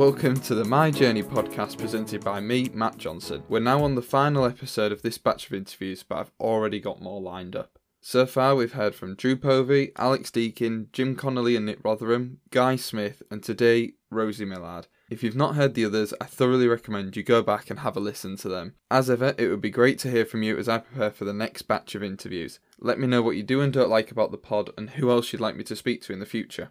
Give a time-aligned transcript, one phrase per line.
[0.00, 3.42] welcome to the My Journey podcast presented by me, Matt Johnson.
[3.50, 7.02] We're now on the final episode of this batch of interviews, but I've already got
[7.02, 7.78] more lined up.
[8.00, 12.76] So far, we've heard from Drew Povey, Alex Deakin, Jim Connolly and Nick Rotherham, Guy
[12.76, 14.86] Smith, and today, Rosie Millard.
[15.10, 18.00] If you've not heard the others, I thoroughly recommend you go back and have a
[18.00, 18.76] listen to them.
[18.90, 21.34] As ever, it would be great to hear from you as I prepare for the
[21.34, 22.58] next batch of interviews.
[22.78, 25.30] Let me know what you do and don't like about the pod and who else
[25.30, 26.70] you'd like me to speak to in the future.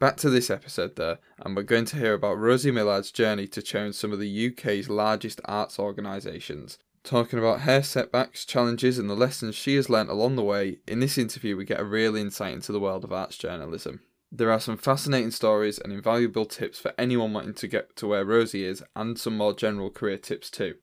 [0.00, 3.62] Back to this episode though, and we're going to hear about Rosie Millard's journey to
[3.62, 6.78] chair some of the UK's largest arts organisations.
[7.04, 10.98] Talking about her setbacks, challenges, and the lessons she has learnt along the way, in
[10.98, 14.00] this interview we get a real insight into the world of arts journalism.
[14.32, 18.24] There are some fascinating stories and invaluable tips for anyone wanting to get to where
[18.24, 20.74] Rosie is, and some more general career tips too.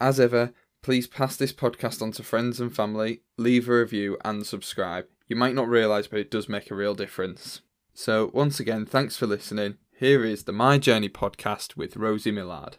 [0.00, 4.46] As ever, please pass this podcast on to friends and family, leave a review, and
[4.46, 5.06] subscribe.
[5.26, 7.62] You might not realise, but it does make a real difference.
[8.02, 9.76] So, once again, thanks for listening.
[9.94, 12.78] Here is the My Journey podcast with Rosie Millard.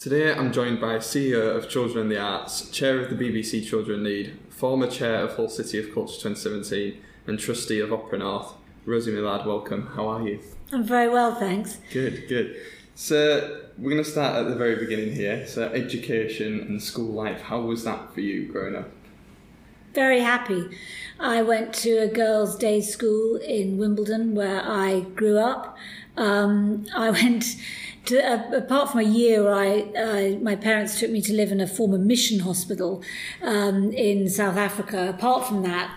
[0.00, 4.02] Today I'm joined by CEO of Children in the Arts, Chair of the BBC Children
[4.02, 8.52] Need, former Chair of Hull City of Culture 2017, and Trustee of Opera North.
[8.84, 9.92] Rosie Millard, welcome.
[9.94, 10.40] How are you?
[10.72, 11.78] I'm very well, thanks.
[11.92, 12.56] Good, good.
[12.94, 15.46] So we're going to start at the very beginning here.
[15.46, 17.42] So education and school life.
[17.42, 18.88] How was that for you growing up?
[19.94, 20.68] Very happy.
[21.18, 25.76] I went to a girls' day school in Wimbledon where I grew up.
[26.16, 27.56] Um, I went
[28.06, 31.60] to, uh, apart from a year, I, uh, my parents took me to live in
[31.60, 33.02] a former mission hospital
[33.42, 35.08] um, in South Africa.
[35.08, 35.96] Apart from that,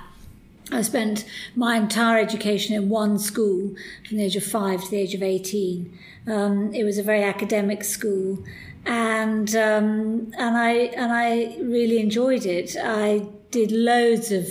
[0.71, 3.73] I spent my entire education in one school
[4.07, 5.97] from the age of five to the age of 18.
[6.27, 8.43] Um, it was a very academic school,
[8.85, 12.75] and um, and I and I really enjoyed it.
[12.75, 14.47] I did loads of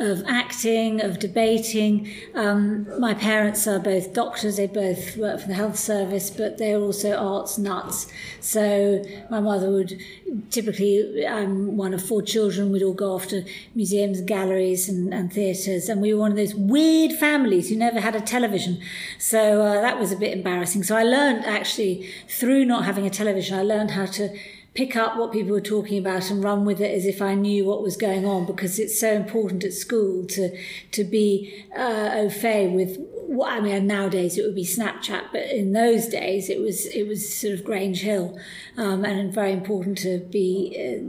[0.00, 2.10] of acting, of debating.
[2.34, 6.78] Um, my parents are both doctors, they both work for the health service, but they're
[6.78, 8.10] also arts nuts.
[8.40, 10.00] So my mother would
[10.48, 13.44] typically, I'm one of four children, we'd all go off to
[13.74, 15.90] museums, galleries, and, and theatres.
[15.90, 18.80] And we were one of those weird families who never had a television.
[19.18, 20.82] So uh, that was a bit embarrassing.
[20.82, 24.34] So I learned actually through not having a television, I learned how to
[24.80, 27.66] pick up what people were talking about and run with it as if I knew
[27.66, 30.56] what was going on because it's so important at school to
[30.92, 32.96] to be uh, au fait with
[33.38, 37.06] what I mean nowadays it would be Snapchat but in those days it was it
[37.06, 38.38] was sort of Grange Hill
[38.78, 40.48] um, and very important to be
[40.82, 41.02] uh,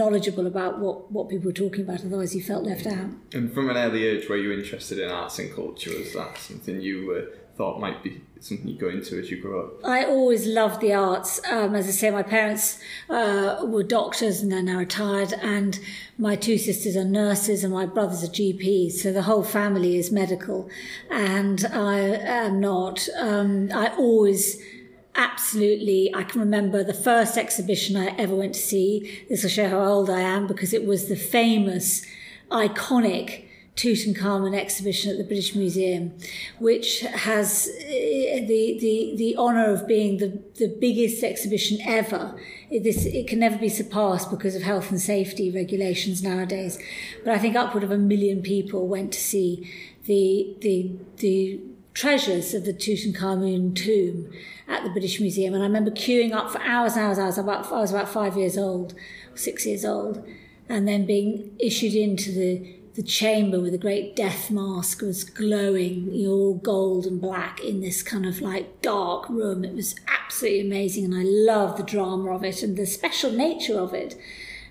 [0.00, 3.08] knowledgeable about what what people were talking about otherwise you felt left out.
[3.32, 5.92] And from an early age were you interested in arts and culture?
[5.98, 7.24] Was that something you were
[7.56, 9.84] thought might be something you go into as you grow up?
[9.84, 11.40] I always loved the arts.
[11.50, 12.78] Um, as I say, my parents
[13.08, 15.78] uh, were doctors and they're now retired, and
[16.18, 18.92] my two sisters are nurses and my brother's a GP.
[18.92, 20.68] So the whole family is medical,
[21.10, 23.08] and I am not.
[23.18, 24.62] Um, I always
[25.16, 29.68] absolutely i can remember the first exhibition i ever went to see this will show
[29.68, 32.04] how old i am because it was the famous
[32.50, 33.43] iconic
[33.76, 36.12] Tutankhamun exhibition at the British Museum,
[36.60, 42.38] which has eh, the the the honour of being the the biggest exhibition ever.
[42.70, 46.78] It, this it can never be surpassed because of health and safety regulations nowadays.
[47.24, 49.68] But I think upward of a million people went to see
[50.04, 51.60] the the the
[51.94, 54.30] treasures of the Tutankhamun tomb
[54.68, 57.18] at the British Museum, and I remember queuing up for hours and hours.
[57.18, 58.94] Was about I was about five years old,
[59.34, 60.24] six years old,
[60.68, 66.10] and then being issued into the the chamber with a great death mask was glowing,
[66.26, 69.64] all gold and black in this kind of like dark room.
[69.64, 73.78] It was absolutely amazing, and I loved the drama of it and the special nature
[73.78, 74.16] of it,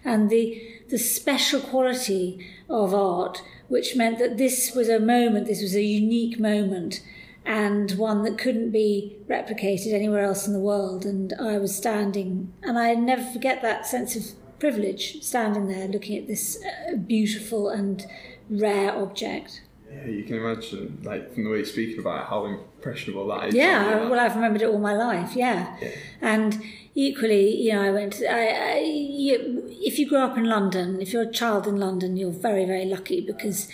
[0.05, 5.61] and the the special quality of art, which meant that this was a moment, this
[5.61, 7.01] was a unique moment,
[7.45, 11.05] and one that couldn't be replicated anywhere else in the world.
[11.05, 14.31] And I was standing, and I never forget that sense of
[14.63, 18.05] privilege standing there looking at this uh, beautiful and
[18.49, 19.61] rare object.
[19.91, 23.49] Yeah, you can imagine, like from the way you're speaking about it, how impressionable that
[23.49, 23.55] is.
[23.55, 25.35] Yeah, well, I've remembered it all my life.
[25.35, 25.89] Yeah, yeah.
[26.21, 26.63] and
[26.95, 28.21] equally, you know, I went.
[28.21, 32.15] I, I, you, if you grow up in London, if you're a child in London,
[32.15, 33.67] you're very, very lucky because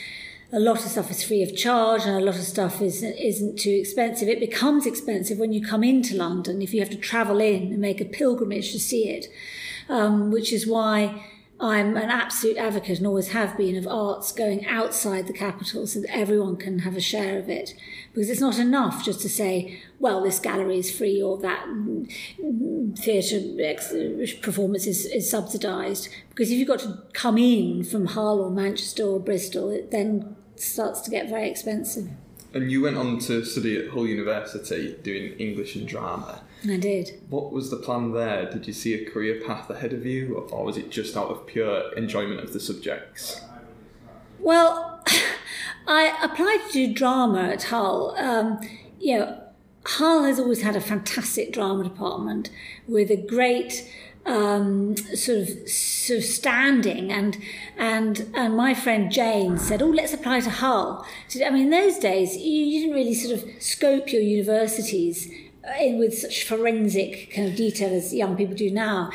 [0.52, 3.60] a lot of stuff is free of charge and a lot of stuff is, isn't
[3.60, 4.28] too expensive.
[4.28, 7.78] It becomes expensive when you come into London if you have to travel in and
[7.78, 9.28] make a pilgrimage to see it
[9.90, 11.24] um, which is why
[11.62, 16.00] I'm an absolute advocate and always have been of arts going outside the capital so
[16.00, 17.74] that everyone can have a share of it.
[18.14, 21.66] Because it's not enough just to say, well, this gallery is free or that
[22.98, 23.42] theatre
[24.42, 26.08] performance is, is subsidised.
[26.30, 30.38] Because if you've got to come in from Hull or Manchester or Bristol, it then
[30.56, 32.08] starts to get very expensive.
[32.54, 36.42] And you went on to study at Hull University doing English and drama.
[36.68, 37.22] I did.
[37.30, 38.50] What was the plan there?
[38.50, 41.48] Did you see a career path ahead of you, or was it just out of
[41.48, 43.42] pure enjoyment of the subjects?
[44.40, 45.04] Well,
[45.88, 48.16] I applied to do drama at Hull.
[48.18, 48.60] Um,
[49.00, 49.42] you know,
[49.86, 52.50] Hull has always had a fantastic drama department
[52.88, 53.90] with a great
[54.26, 57.38] um, sort of sort of standing and
[57.78, 61.06] and and my friend Jane said, "Oh, let's apply to Hull."
[61.44, 65.32] I mean, in those days, you, you didn't really sort of scope your universities
[65.98, 69.12] with such forensic kind of detail as young people do now.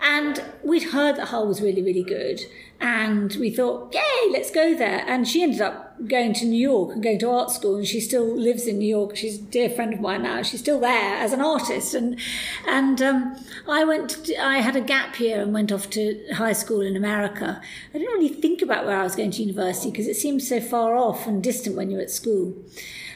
[0.00, 2.40] And we'd heard that Hull was really, really good.
[2.80, 5.04] And we thought, yay, let's go there.
[5.08, 7.74] And she ended up going to New York and going to art school.
[7.74, 9.16] And she still lives in New York.
[9.16, 10.42] She's a dear friend of mine now.
[10.42, 11.94] She's still there as an artist.
[11.94, 12.20] And,
[12.68, 13.36] and um,
[13.68, 16.96] I went, to, I had a gap year and went off to high school in
[16.96, 17.60] America.
[17.92, 20.60] I didn't really think about where I was going to university because it seemed so
[20.60, 22.54] far off and distant when you're at school.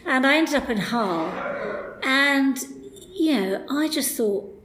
[0.04, 1.32] And I ended up in Hull.
[2.02, 2.58] And,
[3.14, 4.58] you know, I just thought,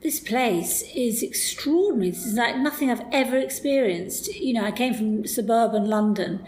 [0.00, 2.10] this place is extraordinary.
[2.10, 4.32] This is like nothing I've ever experienced.
[4.34, 6.44] You know, I came from suburban London.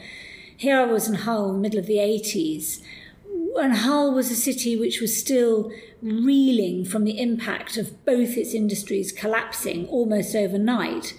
[0.57, 2.81] Here I was in Hull middle of the 80s.
[3.57, 8.55] And Hull was a city which was still reeling from the impact of both its
[8.55, 11.15] industries collapsing almost overnight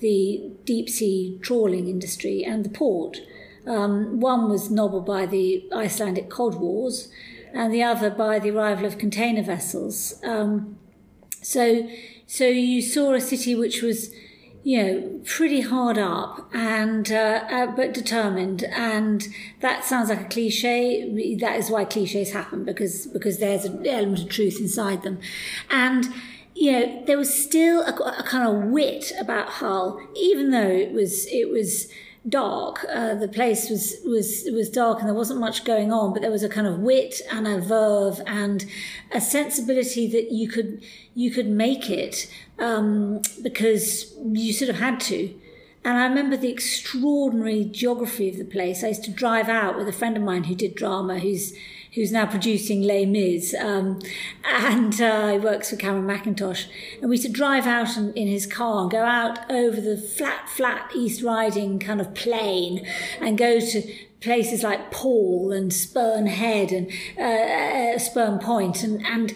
[0.00, 3.18] the deep sea trawling industry and the port.
[3.66, 7.08] Um, one was nobbled by the Icelandic Cod Wars,
[7.52, 10.20] and the other by the arrival of container vessels.
[10.24, 10.78] Um,
[11.42, 11.88] so,
[12.26, 14.10] so you saw a city which was,
[14.62, 18.64] you know, pretty hard up and uh, uh, but determined.
[18.64, 19.26] And
[19.60, 21.36] that sounds like a cliche.
[21.40, 25.20] That is why cliches happen because because there's an element of truth inside them,
[25.70, 26.12] and
[26.54, 30.92] you know there was still a, a kind of wit about Hull, even though it
[30.92, 31.88] was it was
[32.26, 32.86] dark.
[32.88, 36.12] Uh, the place was was was dark, and there wasn't much going on.
[36.12, 38.64] But there was a kind of wit and a verve and
[39.12, 40.82] a sensibility that you could
[41.14, 45.34] you could make it um, because you sort of had to.
[45.84, 48.82] And I remember the extraordinary geography of the place.
[48.82, 51.54] I used to drive out with a friend of mine who did drama, who's
[51.98, 54.00] who's now producing Les Mis, um,
[54.44, 56.66] and uh, he works for Cameron Mackintosh.
[57.00, 59.96] And we used to drive out in, in, his car and go out over the
[59.96, 62.86] flat, flat East Riding kind of plain
[63.20, 63.82] and go to
[64.20, 69.34] places like Paull and Spurn Head and uh, uh, Spurn Point and, and,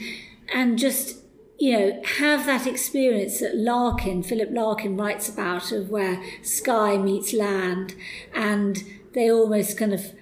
[0.54, 1.18] and just
[1.58, 7.32] you know, have that experience that Larkin, Philip Larkin writes about of where sky meets
[7.32, 7.94] land
[8.34, 8.82] and
[9.14, 10.12] they almost kind of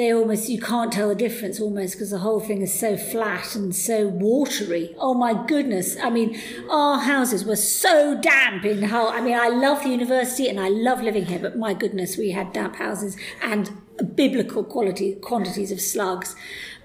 [0.00, 3.54] they almost you can't tell the difference almost because the whole thing is so flat
[3.54, 4.94] and so watery.
[4.98, 5.96] Oh my goodness!
[6.02, 9.08] I mean, our houses were so damp in Hull.
[9.08, 12.30] I mean, I love the university and I love living here, but my goodness, we
[12.30, 13.70] had damp houses and
[14.14, 16.34] biblical quality quantities of slugs.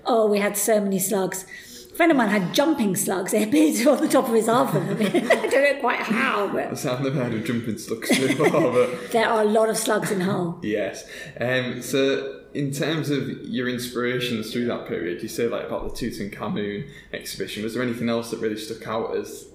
[0.05, 1.45] Oh, we had so many slugs.
[1.91, 3.31] A friend of mine had jumping slugs.
[3.31, 4.89] They appeared on the top of his oven.
[4.89, 8.49] I, mean, I don't know quite how, but I've never heard of jumping slugs before.
[8.49, 10.59] But there are a lot of slugs in Hull.
[10.61, 11.09] yes.
[11.39, 15.89] Um, so in terms of your inspirations through that period, you say like about the
[15.89, 17.63] Tutankhamun exhibition.
[17.63, 19.47] Was there anything else that really stuck out as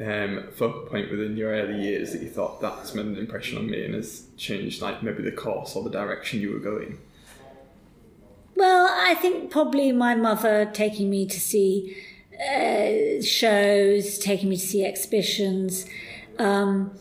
[0.00, 3.68] um, focal point within your early years that you thought that's made an impression on
[3.68, 6.98] me and has changed like maybe the course or the direction you were going?
[8.54, 11.96] Well, I think probably my mother taking me to see
[12.40, 15.86] uh, shows, taking me to see exhibitions.
[16.38, 16.96] Um,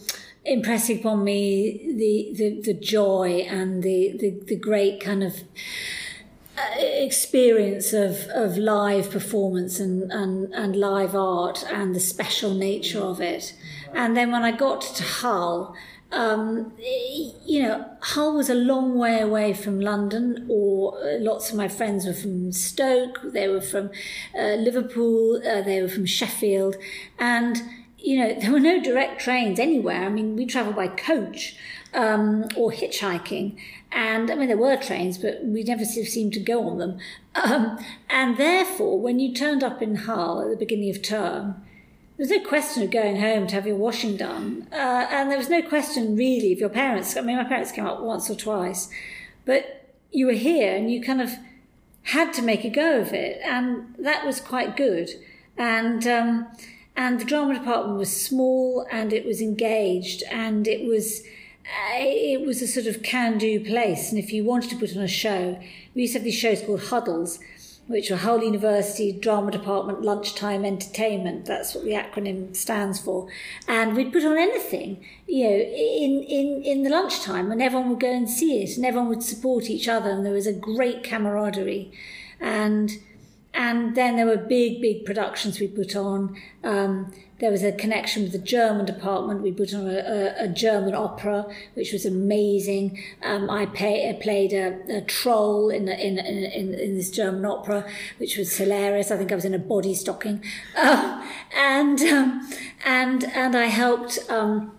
[0.48, 5.44] impressing upon me the, the, the joy and the, the, the great kind of
[6.58, 13.02] uh, experience of, of live performance and, and, and live art and the special nature
[13.02, 13.54] of it.
[13.94, 15.76] And then when I got to Hull,
[16.12, 16.72] um,
[17.46, 21.68] you know, Hull was a long way away from London, or uh, lots of my
[21.68, 23.90] friends were from Stoke, they were from
[24.34, 26.78] uh, Liverpool, uh, they were from Sheffield,
[27.20, 27.62] and
[27.98, 30.04] you know, there were no direct trains anywhere.
[30.04, 31.56] I mean, we travelled by coach
[31.94, 33.58] um, or hitchhiking.
[33.92, 37.00] And I mean, there were trains, but we never seemed to go on them.
[37.38, 37.78] Um,
[38.10, 41.64] and therefore, when you turned up in Hull at the beginning of term,
[42.18, 44.68] there was no question of going home to have your washing done.
[44.72, 47.16] Uh, and there was no question really of your parents.
[47.16, 48.90] I mean, my parents came up once or twice,
[49.46, 51.34] but you were here and you kind of
[52.02, 53.40] had to make a go of it.
[53.46, 55.12] And that was quite good.
[55.58, 56.48] And, um,
[56.98, 61.22] and the drama department was small and it was engaged and it was
[61.64, 64.10] uh, it was a sort of can-do place.
[64.10, 65.60] And if you wanted to put on a show,
[65.94, 67.40] we used to have these shows called huddles,
[67.88, 71.46] which were Hull University Drama Department Lunchtime Entertainment.
[71.46, 73.28] That's what the acronym stands for.
[73.68, 78.00] And we'd put on anything, you know, in, in, in the lunchtime, and everyone would
[78.00, 81.04] go and see it, and everyone would support each other, and there was a great
[81.04, 81.92] camaraderie.
[82.40, 82.92] And
[83.58, 86.40] and then there were big, big productions we put on.
[86.64, 89.42] Um, there was a connection with the German department.
[89.42, 93.04] We put on a, a, a German opera, which was amazing.
[93.24, 97.84] Um, I, pay, I, played a, a troll in, in, in, in, this German opera,
[98.20, 99.10] which was hilarious.
[99.10, 100.44] I think I was in a body stocking.
[100.78, 102.50] Uh, and, um,
[102.86, 104.20] and, and I helped.
[104.30, 104.74] Um,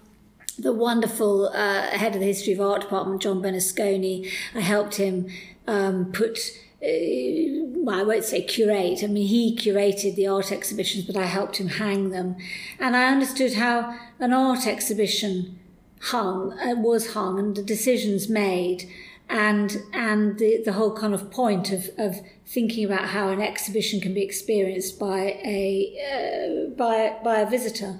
[0.60, 4.28] the wonderful uh, head of the history of art department, John Bernasconi.
[4.56, 5.28] I helped him
[5.68, 6.40] um, put
[6.80, 9.02] well, I won't say curate.
[9.02, 12.36] I mean, he curated the art exhibitions, but I helped him hang them.
[12.78, 15.58] And I understood how an art exhibition
[16.00, 18.88] hung, uh, was hung, and the decisions made,
[19.28, 24.00] and and the, the whole kind of point of, of thinking about how an exhibition
[24.00, 27.98] can be experienced by a uh, by by a visitor.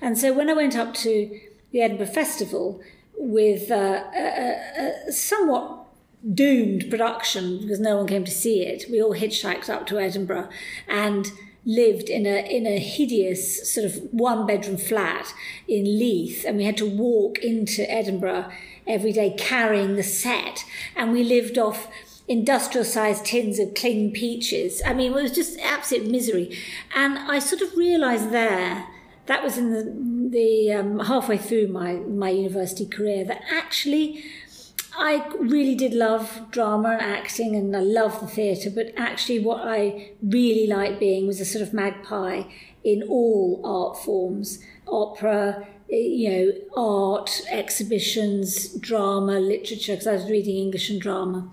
[0.00, 1.40] And so when I went up to
[1.70, 2.80] the Edinburgh Festival
[3.16, 5.83] with uh, a, a somewhat
[6.32, 8.84] doomed production because no one came to see it.
[8.90, 10.48] We all hitchhiked up to Edinburgh
[10.88, 11.30] and
[11.66, 15.32] lived in a in a hideous sort of one bedroom flat
[15.66, 18.50] in Leith and we had to walk into Edinburgh
[18.86, 20.64] every day carrying the set
[20.94, 21.88] and we lived off
[22.28, 24.82] industrial sized tins of cling peaches.
[24.84, 26.56] I mean, it was just absolute misery.
[26.94, 28.86] And I sort of realized there
[29.26, 34.24] that was in the the um, halfway through my my university career that actually
[34.96, 39.66] I really did love drama and acting and I love the theatre, but actually, what
[39.66, 42.44] I really liked being was a sort of magpie
[42.84, 50.30] in all art forms opera, eh, you know, art, exhibitions, drama, literature, because I was
[50.30, 51.50] reading English and drama.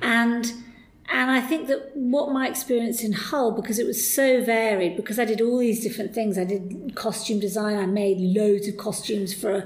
[0.00, 0.52] And
[1.10, 5.18] and I think that what my experience in Hull, because it was so varied, because
[5.18, 9.32] I did all these different things, I did costume design, I made loads of costumes
[9.32, 9.64] for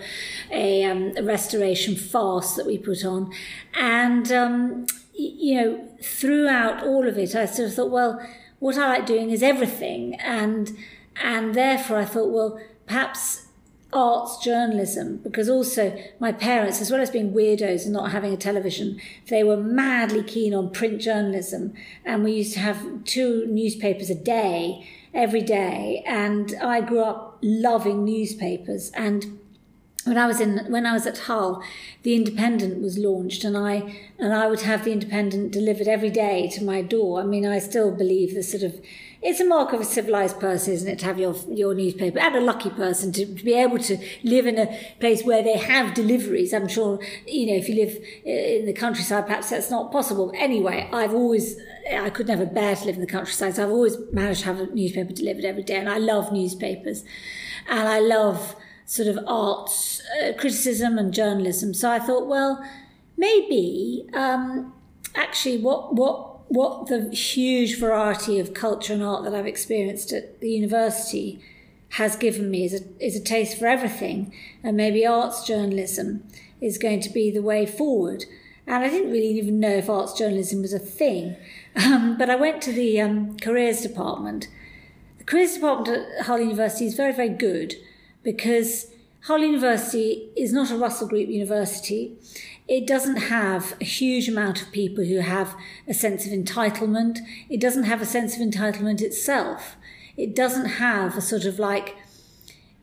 [0.53, 3.33] a, um, a restoration farce that we put on.
[3.75, 8.25] And, um, you know, throughout all of it, I sort of thought, well,
[8.61, 10.15] what I like doing is everything.
[10.21, 10.77] And,
[11.21, 13.47] and therefore I thought, well, perhaps
[13.93, 18.37] arts journalism because also my parents, as well as being weirdos and not having a
[18.37, 21.75] television, they were madly keen on print journalism.
[22.05, 26.03] And we used to have two newspapers a day, every day.
[26.07, 28.91] And I grew up loving newspapers.
[28.95, 29.39] And
[30.05, 31.63] when I was in when I was at Hull,
[32.03, 36.49] the Independent was launched, and I and I would have the Independent delivered every day
[36.55, 37.21] to my door.
[37.21, 38.81] I mean, I still believe the sort of
[39.23, 42.35] it's a mark of a civilized person, isn't it, to have your your newspaper and
[42.35, 44.67] a lucky person to, to be able to live in a
[44.99, 46.53] place where they have deliveries.
[46.53, 50.33] I'm sure you know if you live uh, in the countryside, perhaps that's not possible.
[50.35, 51.57] Anyway, I've always
[51.91, 54.61] I could never bear to live in the countryside, so I've always managed to have
[54.61, 57.05] a newspaper delivered every day, and I love newspapers,
[57.69, 58.57] and I love
[58.93, 61.73] sort of arts uh, criticism and journalism.
[61.73, 62.63] So I thought, well,
[63.17, 64.75] maybe um,
[65.15, 70.41] actually what what what the huge variety of culture and art that I've experienced at
[70.41, 71.41] the university
[72.01, 74.35] has given me is a, is a taste for everything.
[74.63, 76.29] And maybe arts journalism
[76.61, 78.27] is going to be the way forward.
[78.67, 81.37] And I didn't really even know if arts journalism was a thing.
[81.75, 84.49] Um, but I went to the um, careers department.
[85.17, 87.77] The careers department at Hull University is very, very good
[88.23, 88.87] because
[89.23, 92.17] Hull University is not a Russell Group university
[92.69, 95.55] it doesn't have a huge amount of people who have
[95.89, 97.19] a sense of entitlement.
[97.51, 99.77] It doesn't have a sense of entitlement itself.
[100.17, 101.97] It doesn't have a sort of like,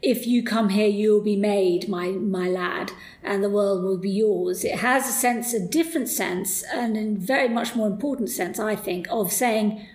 [0.02, 2.92] if you come here, you'll be made, my, my lad,
[3.24, 4.64] and the world will be yours.
[4.64, 8.76] It has a sense, a different sense, and a very much more important sense, I
[8.76, 9.86] think, of saying,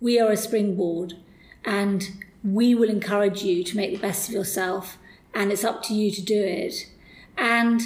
[0.00, 1.14] we are a springboard
[1.64, 4.98] and we will encourage you to make the best of yourself,
[5.34, 6.88] and it's up to you to do it.
[7.36, 7.82] And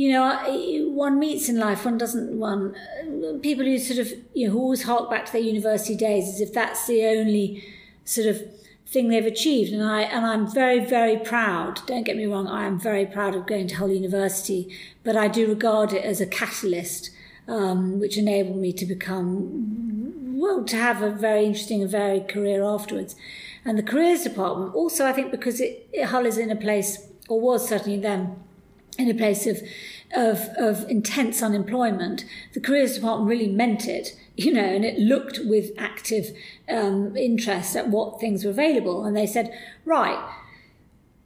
[0.00, 2.74] you know, one meets in life, one doesn't, one,
[3.42, 6.40] people who sort of, you know, who always hark back to their university days as
[6.40, 7.62] if that's the only
[8.06, 8.40] sort of
[8.86, 9.74] thing they've achieved.
[9.74, 11.86] And I, and I'm very, very proud.
[11.86, 12.48] Don't get me wrong.
[12.48, 14.74] I am very proud of going to Hull University,
[15.04, 17.10] but I do regard it as a catalyst,
[17.46, 22.64] um, which enabled me to become, well, to have a very interesting and varied career
[22.64, 23.16] afterwards.
[23.64, 27.08] And the careers department also, I think, because it, it Hull is in a place,
[27.28, 28.36] or was certainly then,
[28.98, 29.62] in a place of
[30.14, 35.40] of, of intense unemployment, the careers department really meant it, you know, and it looked
[35.44, 36.36] with active
[36.68, 39.04] um, interest at what things were available.
[39.04, 40.18] And they said, right,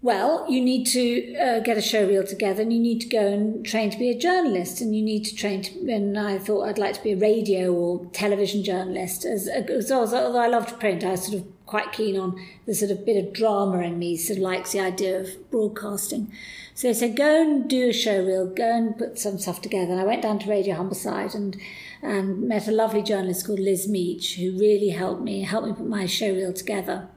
[0.02, 3.26] well, you need to uh, get a show reel together and you need to go
[3.26, 6.64] and train to be a journalist and you need to train to, and I thought
[6.64, 11.04] I'd like to be a radio or television journalist as, as, although I loved print,
[11.04, 14.16] I was sort of quite keen on the sort of bit of drama in me,
[14.16, 16.30] sort of likes the idea of broadcasting.
[16.74, 19.92] So they said, go and do a show reel, go and put some stuff together.
[19.92, 21.56] And I went down to Radio Humberside and,
[22.02, 25.86] and met a lovely journalist called Liz Meach, who really helped me, helped me put
[25.86, 27.08] my show reel together.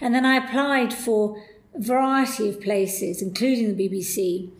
[0.00, 1.42] And then I applied for
[1.74, 4.50] a variety of places, including the BBC,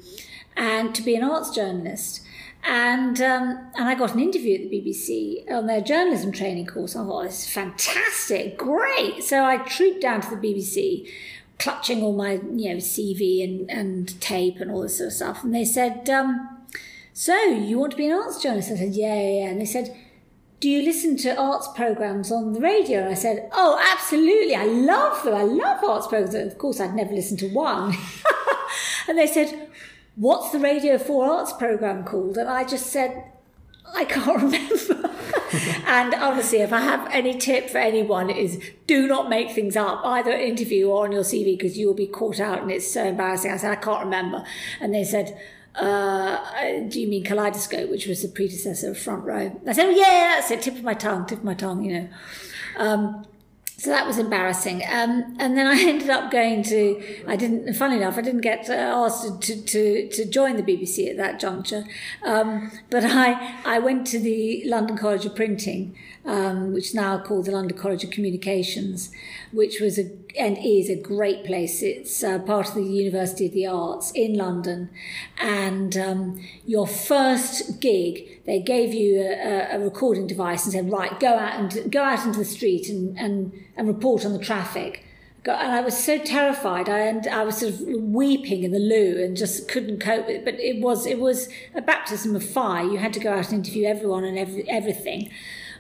[0.57, 2.21] and to be an arts journalist.
[2.65, 6.95] And um, and I got an interview at the BBC on their journalism training course.
[6.95, 9.25] I thought, this is fantastic, great.
[9.25, 11.11] So I trooped down to the BBC,
[11.59, 15.43] clutching all my you know CV and, and tape and all this sort of stuff.
[15.43, 16.65] And they said, um,
[17.13, 19.51] "So you want to be an arts journalist?" I said, "Yeah, yeah." yeah.
[19.51, 19.97] And they said,
[20.61, 24.55] "Do you listen to arts programs on the radio?" And I said, "Oh, absolutely!
[24.55, 25.35] I love them.
[25.35, 27.97] I love arts programs." Of course, I'd never listened to one.
[29.09, 29.69] and they said,
[30.17, 32.37] what's the Radio 4 Arts programme called?
[32.37, 33.25] And I just said,
[33.95, 35.11] I can't remember.
[35.87, 40.01] and honestly, if I have any tip for anyone, is do not make things up,
[40.05, 43.05] either interview or on your CV, because you will be caught out and it's so
[43.05, 43.51] embarrassing.
[43.51, 44.45] I said, I can't remember.
[44.81, 45.39] And they said,
[45.75, 49.61] uh, do you mean Kaleidoscope, which was the predecessor of Front Row?
[49.67, 52.01] I said, oh, yeah, that's it, tip of my tongue, tip of my tongue, you
[52.01, 52.09] know.
[52.77, 53.27] Um,
[53.83, 54.81] so that was embarrassing.
[54.89, 58.71] Um, and then I ended up going to, I didn't, funny enough, I didn't get
[58.71, 61.85] uh, asked to, to, to join the BBC at that juncture.
[62.25, 67.19] Um, but I, I went to the London College of Printing, um, which is now
[67.19, 69.11] called the London College of Communications,
[69.51, 71.83] which was a, and is a great place.
[71.83, 74.91] It's uh, part of the University of the Arts in London.
[75.41, 81.19] And um, your first gig, they gave you a, a, recording device and said, right,
[81.19, 85.05] go out and go out into the street and, and, and report on the traffic.
[85.45, 86.89] And I was so terrified.
[86.89, 90.29] I and I was sort of weeping in the loo and just couldn't cope.
[90.29, 90.45] With it.
[90.45, 92.85] But it was it was a baptism of fire.
[92.85, 95.33] You had to go out and interview everyone and every, everything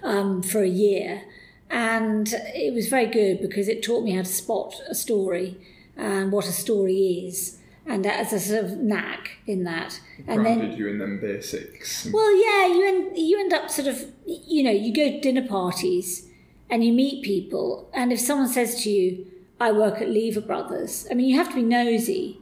[0.02, 1.22] um, for a year.
[1.70, 5.56] And it was very good because it taught me how to spot a story
[5.96, 7.58] and what a story is.
[7.86, 9.98] And as a sort of knack in that,
[10.28, 12.06] and Grounded then you in them basics.
[12.12, 15.46] Well, yeah, you end you end up sort of you know you go to dinner
[15.48, 16.28] parties
[16.70, 19.26] and you meet people, and if someone says to you,
[19.60, 22.38] "I work at Lever Brothers," I mean you have to be nosy,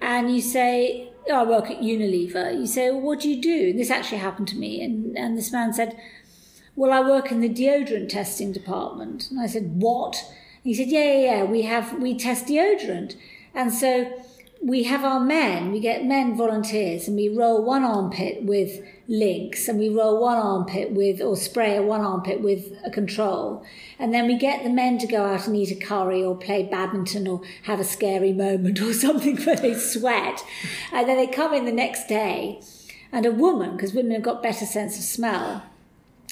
[0.00, 3.70] and you say, oh, "I work at Unilever." You say, well, "What do you do?"
[3.70, 6.00] And this actually happened to me, and and this man said,
[6.76, 9.30] well, I work in the deodorant testing department.
[9.30, 10.22] And I said, what?
[10.26, 13.16] And he said, yeah, yeah, yeah, we have, we test deodorant.
[13.54, 14.12] And so
[14.62, 19.68] we have our men, we get men volunteers and we roll one armpit with Lynx
[19.68, 23.64] and we roll one armpit with, or spray one armpit with a control.
[23.98, 26.62] And then we get the men to go out and eat a curry or play
[26.62, 30.44] badminton or have a scary moment or something where they sweat.
[30.92, 32.60] And then they come in the next day
[33.12, 35.62] and a woman, because women have got better sense of smell,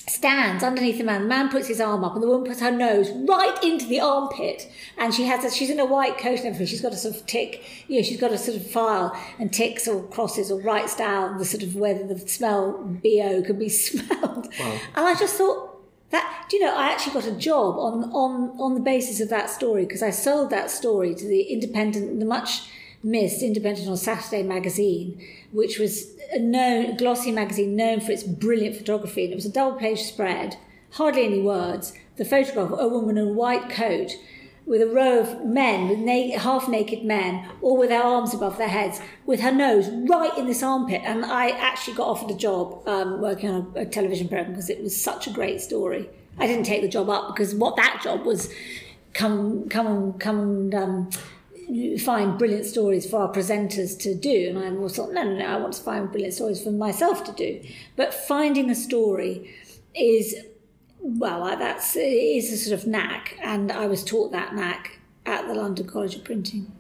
[0.07, 1.23] stands underneath the man.
[1.23, 4.01] The man puts his arm up, and the woman puts her nose right into the
[4.01, 4.71] armpit.
[4.99, 6.67] And she has a, she's in a white coat and everything.
[6.67, 9.53] She's got a sort of tick, you know, she's got a sort of file and
[9.53, 13.69] ticks or crosses or writes down the sort of whether the smell bo can be
[13.69, 14.49] smelled.
[14.59, 14.81] Wow.
[14.97, 15.71] And I just thought.
[16.11, 19.31] That, do you know, I actually got a job on, on, on the basis of
[19.31, 22.69] that story because I sold that story to the independent, the much
[23.05, 28.77] missed Independent on Saturday magazine, which was a known glossy magazine known for its brilliant
[28.77, 30.57] photography, and it was a double page spread,
[30.93, 31.93] hardly any words.
[32.17, 34.13] The photograph of a woman in a white coat
[34.67, 38.57] with a row of men, with na- half naked men, all with their arms above
[38.57, 41.03] their heads, with her nose right in this armpit.
[41.05, 44.71] And I actually got offered a job um, working on a, a television program because
[44.71, 46.09] it was such a great story.
[46.39, 48.53] I didn't take the job up because what that job was
[49.13, 51.11] come come come and um,
[51.99, 54.49] find brilliant stories for our presenters to do.
[54.49, 57.25] And I always thought, no, no, no, I want to find brilliant stories for myself
[57.25, 57.63] to do.
[57.97, 59.55] But finding a story
[59.95, 60.37] is,
[61.01, 63.39] well, that's is a sort of knack.
[63.43, 66.73] And I was taught that knack at the London College of Printing.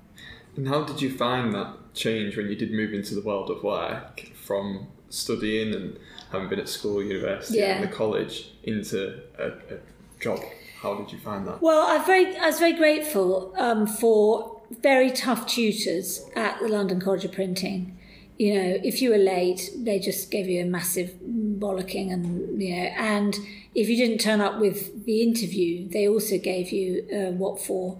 [0.57, 3.63] And how did you find that change when you did move into the world of
[3.63, 5.99] work from studying and
[6.31, 7.77] having been at school, university, yeah.
[7.77, 9.79] and the college into a, a
[10.21, 10.41] job?
[10.81, 11.63] How did you find that?
[11.63, 17.01] Well, I very, I was very grateful um, for very tough tutors at the London
[17.01, 17.99] College of Printing.
[18.39, 22.75] You know, if you were late, they just gave you a massive bollocking, and you
[22.75, 23.39] know, and
[23.75, 27.99] if you didn't turn up with the interview, they also gave you uh, what for.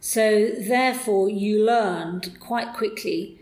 [0.00, 3.38] So therefore, you learned quite quickly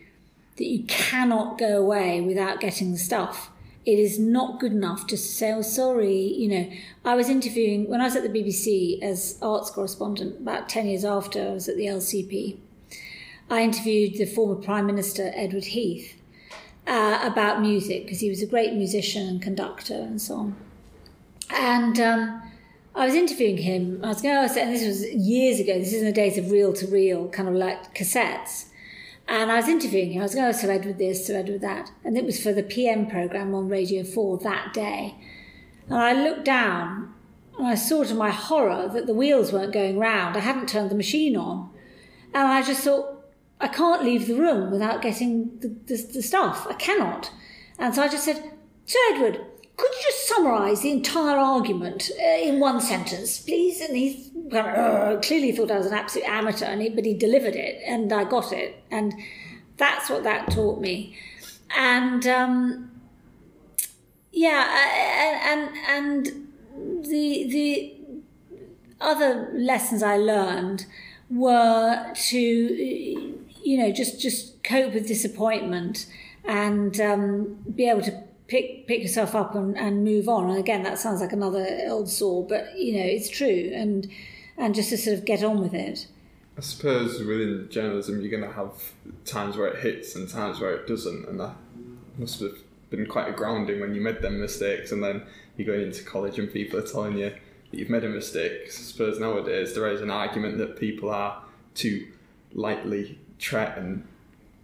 [0.57, 3.51] that you cannot go away without getting the stuff.
[3.87, 6.21] It is not good enough to say, oh, sorry.
[6.21, 6.71] You know,
[7.05, 11.05] I was interviewing, when I was at the BBC as arts correspondent, about 10 years
[11.05, 12.59] after I was at the LCP,
[13.51, 16.21] I interviewed the former Prime Minister, Edward Heath,
[16.87, 20.57] uh, about music, because he was a great musician and conductor and so on.
[21.51, 22.43] And um,
[22.95, 24.01] I was interviewing him.
[24.03, 25.79] I was going, oh, and this was years ago.
[25.79, 28.67] This is in the days of reel to reel, kind of like cassettes.
[29.27, 30.21] And I was interviewing him.
[30.21, 31.91] I was going, oh, Sir Edward this, Sir Edward that.
[32.05, 35.15] And it was for the PM programme on Radio 4 that day.
[35.89, 37.15] And I looked down
[37.59, 40.37] and I saw to my horror that the wheels weren't going round.
[40.37, 41.71] I hadn't turned the machine on.
[42.35, 43.18] And I just thought,
[43.61, 46.67] I can't leave the room without getting the, the, the stuff.
[46.69, 47.31] I cannot.
[47.79, 48.53] And so I just said,
[48.87, 49.41] Sir Edward,
[49.77, 53.81] could you just summarise the entire argument uh, in one sentence, please?
[53.81, 57.55] And he uh, clearly thought I was an absolute amateur, and he, but he delivered
[57.55, 59.15] it, and I got it, and
[59.77, 61.17] that's what that taught me.
[61.77, 62.91] And um,
[64.33, 64.67] yeah,
[65.47, 67.95] and and the the
[69.01, 70.87] other lessons I learned
[71.31, 76.07] were to you know just just cope with disappointment
[76.45, 80.51] and um, be able to pick pick yourself up and, and move on.
[80.51, 84.11] And again, that sounds like another old saw, but you know it's true, and
[84.57, 86.09] and just to sort of get on with it.
[86.57, 88.73] I suppose within journalism, you're going to have
[89.25, 91.55] times where it hits and times where it doesn't, and that
[92.17, 92.59] must have
[92.91, 95.23] been quite a grounding when you made them mistakes, and then
[95.57, 97.31] you're going into college and people are telling you
[97.71, 98.63] that you've made a mistake.
[98.67, 101.43] I suppose nowadays there is an argument that people are
[101.75, 102.09] too
[102.53, 104.07] lightly tread and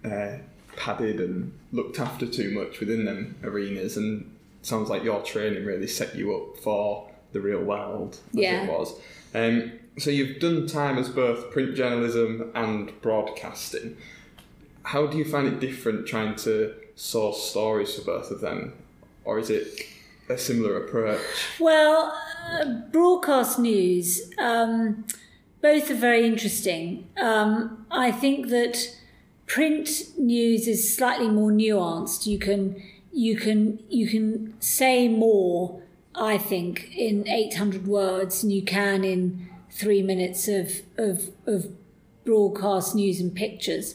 [0.04, 0.38] uh,
[0.76, 4.30] padded and looked after too much within them arenas and
[4.62, 8.62] sounds like your training really set you up for the real world as yeah.
[8.62, 8.98] it was.
[9.34, 13.96] Um, so you've done time as both print journalism and broadcasting.
[14.82, 18.74] How do you find it different trying to source stories for both of them,
[19.24, 19.82] or is it
[20.28, 21.20] a similar approach?
[21.58, 22.16] Well,
[22.50, 25.04] uh, broadcast news, um,
[25.64, 27.08] both are very interesting.
[27.16, 28.94] Um, I think that
[29.46, 32.26] print news is slightly more nuanced.
[32.26, 35.80] You can you can you can say more,
[36.14, 41.68] I think, in eight hundred words than you can in three minutes of of of
[42.26, 43.94] broadcast news and pictures.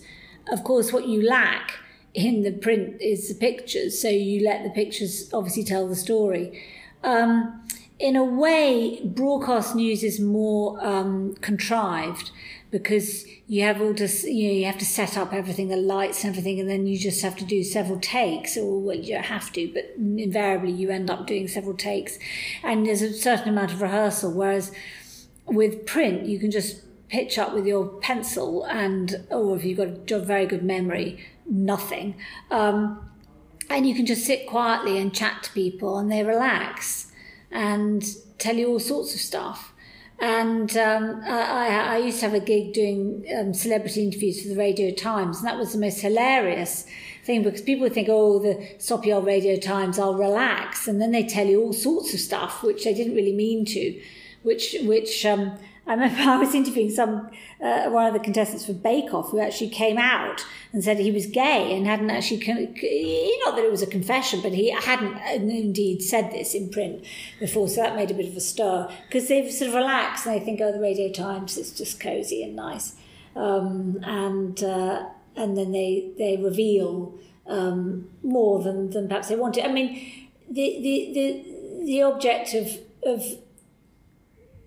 [0.51, 1.73] Of course, what you lack
[2.15, 6.63] in the print is the pictures, so you let the pictures obviously tell the story.
[7.03, 7.61] Um,
[7.99, 12.31] in a way, broadcast news is more um, contrived
[12.71, 16.23] because you have all just you know you have to set up everything the lights
[16.23, 18.55] and everything and then you just have to do several takes.
[18.55, 22.17] Or well you have to but invariably you end up doing several takes.
[22.63, 24.71] And there's a certain amount of rehearsal whereas
[25.45, 30.11] with print you can just pitch up with your pencil and or if you've got
[30.11, 32.15] a very good memory nothing.
[32.49, 33.09] Um,
[33.69, 37.08] and you can just sit quietly and chat to people and they relax
[37.51, 38.03] and
[38.37, 39.73] tell you all sorts of stuff
[40.21, 44.57] and um, I, I, used to have a gig doing um, celebrity interviews for the
[44.57, 46.85] Radio Times, and that was the most hilarious
[47.23, 50.89] thing because people think, oh, the soppy old Radio Times, I'll relax.
[50.89, 54.01] And then they tell you all sorts of stuff, which they didn't really mean to,
[54.43, 55.57] which, which um,
[55.89, 59.39] I remember I was interviewing some uh, one of the contestants for Bake Off who
[59.39, 62.45] actually came out and said he was gay and hadn't actually
[63.43, 65.17] not that it was a confession, but he hadn't
[65.49, 67.03] indeed said this in print
[67.39, 70.35] before, so that made a bit of a stir because they've sort of relaxed and
[70.35, 72.95] they think, oh, the Radio Times is just cosy and nice,
[73.35, 77.15] um, and uh, and then they they reveal
[77.47, 79.65] um, more than than perhaps they wanted.
[79.65, 83.23] I mean, the the the the object of of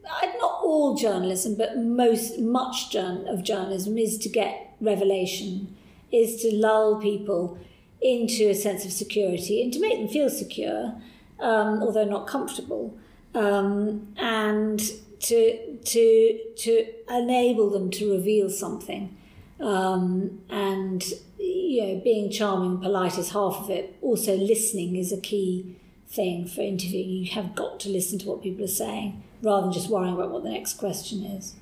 [0.05, 5.77] not all journalism, but most much of journalism is to get revelation,
[6.11, 7.59] is to lull people
[8.01, 10.95] into a sense of security and to make them feel secure,
[11.41, 12.97] um, although not comfortable,
[13.35, 14.81] um, and
[15.21, 19.17] to to to enable them to reveal something.
[19.61, 21.05] Um, and
[21.39, 23.97] you know, being charming and polite is half of it.
[24.03, 25.77] Also, listening is a key
[26.09, 27.09] thing for interviewing.
[27.09, 30.31] You have got to listen to what people are saying rather than just worrying about
[30.31, 31.55] what the next question is.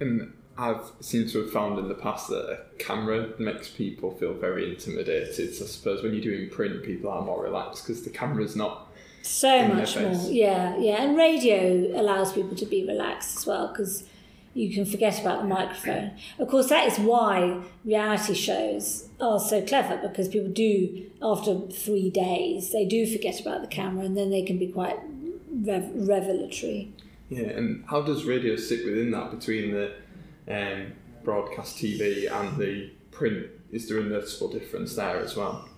[0.00, 4.34] And I've seemed to have found in the past that a camera makes people feel
[4.34, 5.54] very intimidated.
[5.54, 8.88] So I suppose when you're doing print, people are more relaxed because the camera's not
[9.22, 10.12] so much more.
[10.30, 14.04] Yeah, yeah, and radio allows people to be relaxed as well because
[14.54, 16.12] you can forget about the microphone.
[16.38, 22.10] Of course, that is why reality shows are so clever because people do, after three
[22.10, 24.98] days, they do forget about the camera and then they can be quite
[25.52, 26.92] rev- revelatory.
[27.28, 29.94] Yeah, and how does radio sit within that between the
[30.48, 30.92] um,
[31.24, 33.46] broadcast TV and the print?
[33.70, 35.68] Is there a noticeable difference there as well?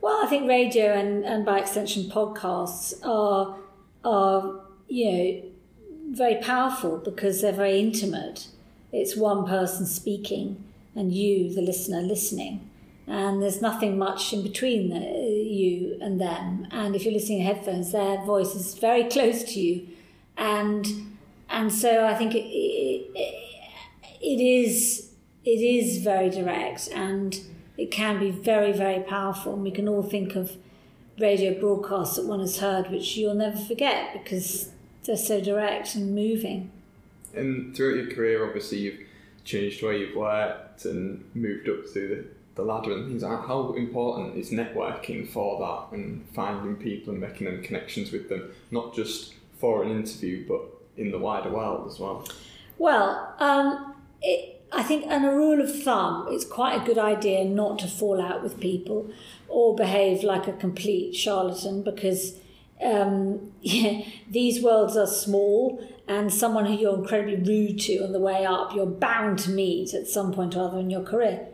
[0.00, 3.56] Well, I think radio and, and by extension podcasts are
[4.04, 5.42] are you know
[6.10, 8.48] very powerful because they're very intimate.
[8.92, 12.68] It's one person speaking and you, the listener, listening.
[13.06, 16.66] And there's nothing much in between the, you and them.
[16.70, 19.86] And if you're listening in headphones, their voice is very close to you.
[20.38, 21.16] And
[21.50, 23.34] and so I think it, it,
[24.20, 25.10] it is
[25.44, 27.38] it is very direct and
[27.76, 29.54] it can be very very powerful.
[29.54, 30.56] And we can all think of
[31.18, 34.70] radio broadcasts that one has heard, which you'll never forget because
[35.04, 36.70] they're so direct and moving.
[37.34, 39.00] And throughout your career, obviously, you've
[39.44, 42.24] changed where you've worked and moved up through the,
[42.54, 47.20] the ladder and things like How important is networking for that and finding people and
[47.20, 50.62] making them connections with them, not just for an interview, but
[50.96, 52.26] in the wider world as well?
[52.78, 57.44] Well, um, it, I think, and a rule of thumb, it's quite a good idea
[57.44, 59.10] not to fall out with people
[59.48, 62.38] or behave like a complete charlatan because
[62.82, 68.18] um, yeah, these worlds are small, and someone who you're incredibly rude to on the
[68.18, 71.48] way up, you're bound to meet at some point or other in your career.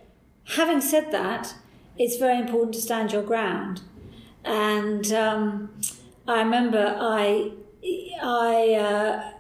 [0.45, 1.55] Having said that,
[1.99, 3.81] it's very important to stand your ground.
[4.45, 5.75] And um,
[6.29, 7.53] I remember I,
[8.25, 9.33] I uh,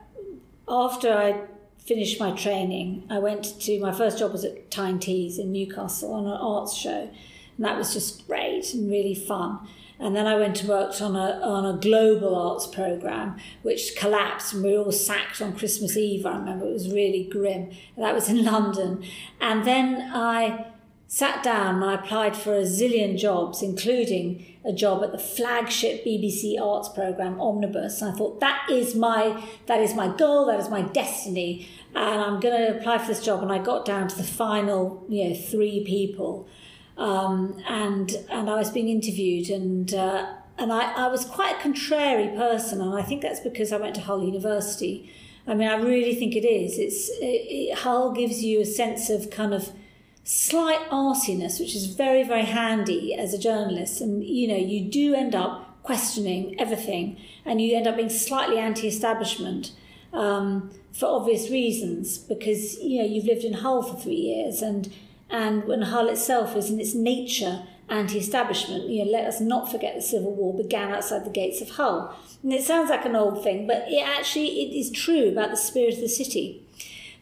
[0.68, 1.40] after I
[1.78, 6.12] finished my training, I went to my first job was at Tyne Tees in Newcastle
[6.12, 7.08] on an arts show,
[7.56, 9.66] and that was just great and really fun.
[9.98, 14.52] And then I went and worked on a, on a global arts program, which collapsed
[14.52, 16.26] and we were all sacked on Christmas Eve.
[16.26, 17.70] I remember it was really grim.
[17.96, 19.04] That was in London.
[19.40, 20.73] And then I
[21.14, 26.04] sat down and I applied for a zillion jobs, including a job at the flagship
[26.04, 28.02] BBC arts program Omnibus.
[28.02, 29.22] And I thought that is my
[29.66, 33.24] that is my goal, that is my destiny, and I'm going to apply for this
[33.24, 33.42] job.
[33.42, 36.48] And I got down to the final, you know, three people
[36.96, 41.60] um, and and I was being interviewed, and uh, and I, I was quite a
[41.60, 45.12] contrary person, and I think that's because I went to Hull University.
[45.46, 46.78] I mean, I really think it is.
[46.78, 49.72] It's it, it, Hull gives you a sense of kind of
[50.24, 55.14] slight arsiness, which is very very handy as a journalist, and you know you do
[55.14, 59.72] end up questioning everything, and you end up being slightly anti-establishment.
[60.12, 64.92] Um, for obvious reasons, because you know you've lived in Hull for three years, and
[65.28, 69.94] and when Hull itself is in its nature anti-establishment, you know, let us not forget
[69.94, 72.16] the Civil War began outside the gates of Hull.
[72.42, 75.56] And it sounds like an old thing, but it actually it is true about the
[75.56, 76.63] spirit of the city.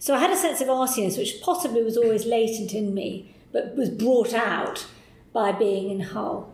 [0.03, 3.77] So I had a sense of artiness, which possibly was always latent in me, but
[3.77, 4.88] was brought out
[5.33, 6.53] by being in Hull.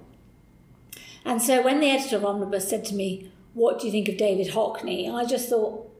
[1.25, 4.19] And so when the editor of Omnibus said to me, What do you think of
[4.19, 5.11] David Hockney?
[5.11, 5.91] I just thought,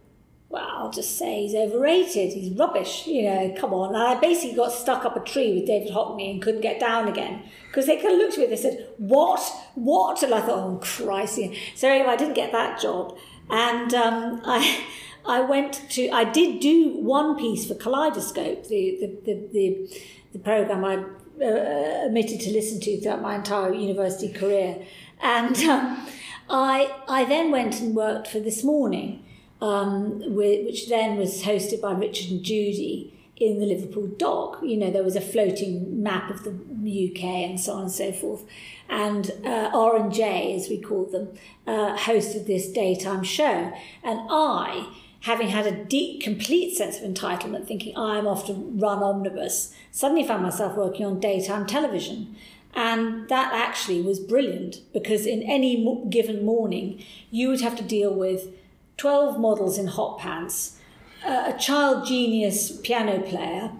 [0.51, 2.35] well, I'll just say he's overrated.
[2.35, 3.07] He's rubbish.
[3.07, 3.95] You know, come on.
[3.95, 7.09] And I basically got stuck up a tree with David Hockney and couldn't get down
[7.09, 9.41] again because they kind of looked at me and they said, "What?
[9.75, 11.41] What?" And I thought, "Oh Christ!"
[11.77, 13.17] So anyway, I didn't get that job,
[13.49, 14.85] and um, I.
[15.29, 16.09] I went to.
[16.11, 20.01] I did do one piece for Kaleidoscope, the the the, the,
[20.33, 20.97] the program I
[21.45, 24.85] uh, omitted to listen to throughout my entire university career,
[25.23, 26.07] and um,
[26.49, 29.25] I I then went and worked for This Morning,
[29.61, 34.59] um, which then was hosted by Richard and Judy in the Liverpool dock.
[34.63, 38.13] You know, there was a floating map of the UK and so on and so
[38.13, 38.45] forth.
[38.89, 41.29] And uh, R&J, as we called them,
[41.67, 43.73] uh, hosted this daytime show.
[44.03, 44.89] And I,
[45.29, 50.27] having had a deep, complete sense of entitlement, thinking I'm off to run Omnibus, suddenly
[50.27, 52.35] found myself working on daytime television.
[52.75, 58.15] And that actually was brilliant because in any given morning, you would have to deal
[58.15, 58.49] with
[58.97, 60.79] 12 models in hot pants,
[61.23, 63.73] uh, a child genius piano player,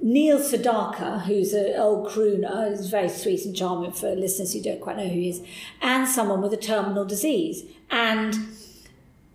[0.00, 4.80] Neil Sedaka, who's an old crooner, who's very sweet and charming for listeners who don't
[4.80, 5.40] quite know who he is,
[5.80, 8.34] and someone with a terminal disease, and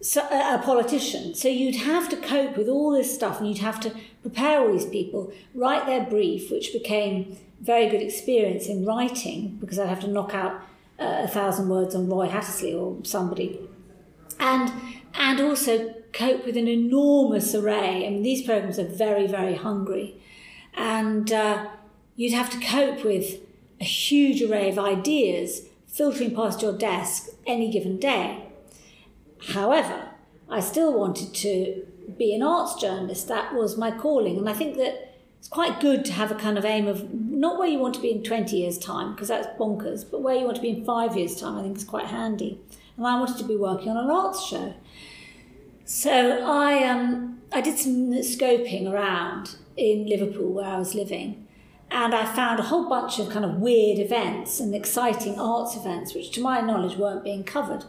[0.05, 1.33] so, a politician.
[1.35, 3.91] So you'd have to cope with all this stuff, and you'd have to
[4.21, 9.79] prepare all these people, write their brief, which became very good experience in writing because
[9.79, 10.61] I'd have to knock out
[10.99, 13.59] uh, a thousand words on Roy Hattersley or somebody,
[14.39, 14.71] and
[15.15, 18.05] and also cope with an enormous array.
[18.05, 20.21] I mean, these programs are very, very hungry.
[20.73, 21.67] And uh,
[22.15, 23.39] you'd have to cope with
[23.79, 28.44] a huge array of ideas filtering past your desk any given day.
[29.39, 30.09] However,
[30.49, 31.85] I still wanted to
[32.17, 33.27] be an arts journalist.
[33.27, 34.37] That was my calling.
[34.37, 37.59] And I think that it's quite good to have a kind of aim of not
[37.59, 40.45] where you want to be in 20 years' time, because that's bonkers, but where you
[40.45, 42.59] want to be in five years' time, I think is quite handy.
[42.97, 44.73] And I wanted to be working on an arts show.
[45.85, 51.45] So I um I did some scoping around in Liverpool where I was living,
[51.91, 56.15] and I found a whole bunch of kind of weird events and exciting arts events,
[56.15, 57.85] which to my knowledge weren't being covered.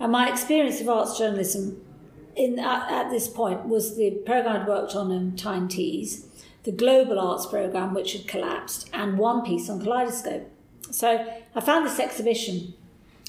[0.00, 1.80] And my experience of arts journalism
[2.34, 6.26] in, at, at this point was the program I'd worked on in Tyne Tees,
[6.64, 10.50] the Global Arts program, which had collapsed, and one piece on Kaleidoscope.
[10.90, 12.74] So I found this exhibition,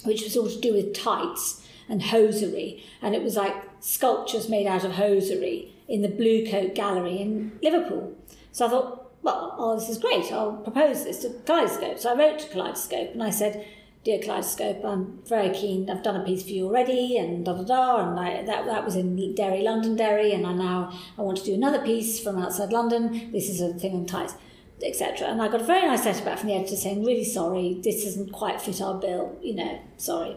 [0.06, 4.66] which was all to do with tights and hosiery, and it was like sculptures made
[4.66, 8.16] out of hosiery in the Bluecoat Gallery in Liverpool.
[8.54, 10.32] So I thought, well, oh, this is great.
[10.32, 12.00] I'll propose this to Kaleidoscope.
[12.00, 13.66] So I wrote to Kaleidoscope and I said,
[14.04, 15.88] Dear Kaleidoscope, I'm very keen.
[15.88, 18.10] I've done a piece for you already, and da da da.
[18.10, 21.54] And I, that that was in Derry, Londonderry, and I now I want to do
[21.54, 23.32] another piece from outside London.
[23.32, 24.34] This is a thing on ties,
[24.84, 25.28] etc.
[25.28, 28.04] And I got a very nice letter back from the editor saying, "Really sorry, this
[28.04, 29.38] doesn't quite fit our bill.
[29.40, 30.36] You know, sorry."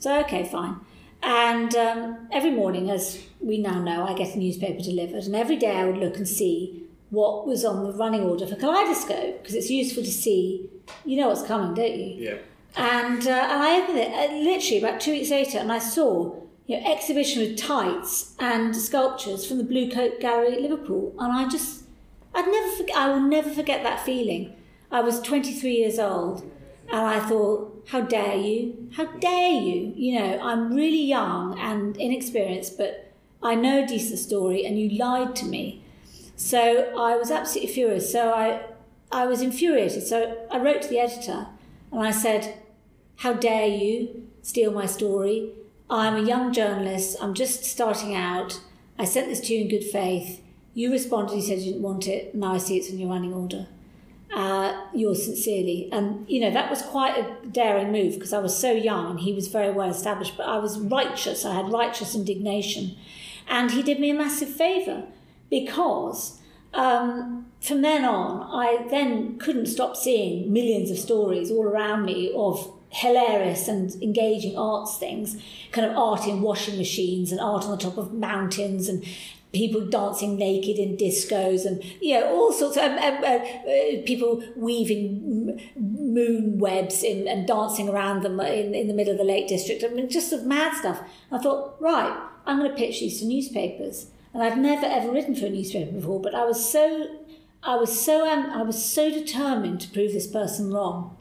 [0.00, 0.80] So okay, fine.
[1.22, 5.56] And um, every morning, as we now know, I get a newspaper delivered, and every
[5.56, 9.54] day I would look and see what was on the running order for Kaleidoscope because
[9.54, 10.70] it's useful to see.
[11.04, 12.30] You know what's coming, don't you?
[12.30, 12.38] Yeah.
[12.76, 16.34] And, uh, and I opened it uh, literally about two weeks later and I saw
[16.66, 21.14] you know, exhibition of tights and sculptures from the Bluecoat Gallery at Liverpool.
[21.18, 21.84] And I just,
[22.34, 24.54] I'd never forget, I will never forget that feeling.
[24.90, 26.42] I was 23 years old
[26.88, 28.88] and I thought, how dare you?
[28.96, 29.92] How dare you?
[29.94, 34.98] You know, I'm really young and inexperienced, but I know a decent story and you
[34.98, 35.84] lied to me.
[36.36, 38.10] So I was absolutely furious.
[38.10, 38.62] So I,
[39.12, 40.06] I was infuriated.
[40.06, 41.46] So I wrote to the editor
[41.92, 42.58] and I said,
[43.16, 45.52] how dare you steal my story?
[45.88, 47.16] I'm a young journalist.
[47.20, 48.60] I'm just starting out.
[48.98, 50.42] I sent this to you in good faith.
[50.72, 52.34] You responded, you said you didn't want it.
[52.34, 53.66] Now I see it's in your running order.
[54.34, 55.88] Uh, yours sincerely.
[55.92, 59.20] And, you know, that was quite a daring move because I was so young and
[59.20, 61.44] he was very well established, but I was righteous.
[61.44, 62.96] I had righteous indignation.
[63.46, 65.04] And he did me a massive favour
[65.50, 66.40] because
[66.72, 72.32] um, from then on, I then couldn't stop seeing millions of stories all around me
[72.34, 75.36] of hilarious and engaging arts things,
[75.72, 79.04] kind of art in washing machines and art on the top of mountains and
[79.52, 84.02] people dancing naked in discos and you know all sorts of um, um, uh, uh,
[84.04, 89.24] people weaving moon webs in, and dancing around them in, in the middle of the
[89.24, 89.82] Lake District.
[89.84, 91.00] I mean, just sort of mad stuff.
[91.32, 95.34] I thought, right, I'm going to pitch these to newspapers, and I've never ever written
[95.34, 97.20] for a newspaper before, but I was so.
[97.66, 101.16] I was so um, I was so determined to prove this person wrong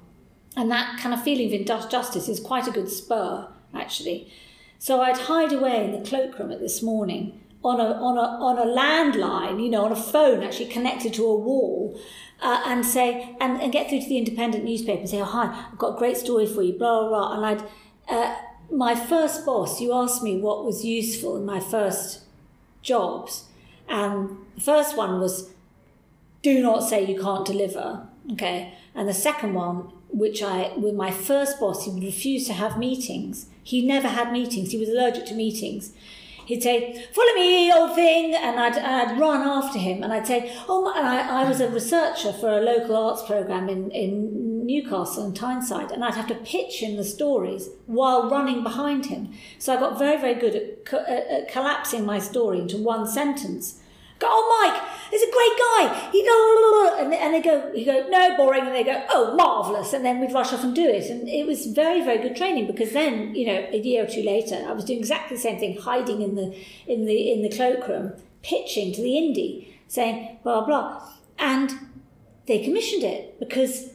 [0.55, 4.31] and that kind of feeling of injustice is quite a good spur, actually.
[4.79, 8.57] So I'd hide away in the cloakroom at this morning on a, on a, on
[8.57, 11.99] a landline, you know, on a phone actually connected to a wall,
[12.41, 15.67] uh, and say, and, and get through to the independent newspaper and say, oh, hi,
[15.71, 17.37] I've got a great story for you, blah, blah, blah.
[17.37, 17.69] And I'd,
[18.09, 18.35] uh,
[18.69, 22.23] my first boss, you asked me what was useful in my first
[22.81, 23.45] jobs.
[23.87, 25.51] And the first one was,
[26.41, 28.07] do not say you can't deliver.
[28.33, 28.73] Okay.
[28.93, 32.77] And the second one which I, with my first boss, he would refuse to have
[32.77, 33.47] meetings.
[33.63, 34.71] He never had meetings.
[34.71, 35.93] He was allergic to meetings.
[36.45, 40.53] He'd say, "Follow me, old thing," and I'd, I'd run after him, and I'd say,
[40.67, 45.25] "Oh," my, I, I was a researcher for a local arts program in in Newcastle
[45.25, 49.33] and Tyneside, and I'd have to pitch him the stories while running behind him.
[49.57, 53.79] So I got very, very good at, co- at collapsing my story into one sentence
[54.23, 54.81] Go, oh, Mike,
[55.11, 56.09] he's a great guy.
[56.11, 58.65] He go, and, they go, you go, no, boring.
[58.65, 59.91] And they go, oh, marvelous.
[59.91, 61.09] And then we'd rush off and do it.
[61.09, 64.23] And it was very, very good training because then, you know, a year or two
[64.23, 66.57] later, I was doing exactly the same thing, hiding in the,
[66.87, 71.05] in the, in the cloakroom, pitching to the indie, saying, blah, blah.
[71.37, 71.73] And
[72.45, 73.89] they commissioned it because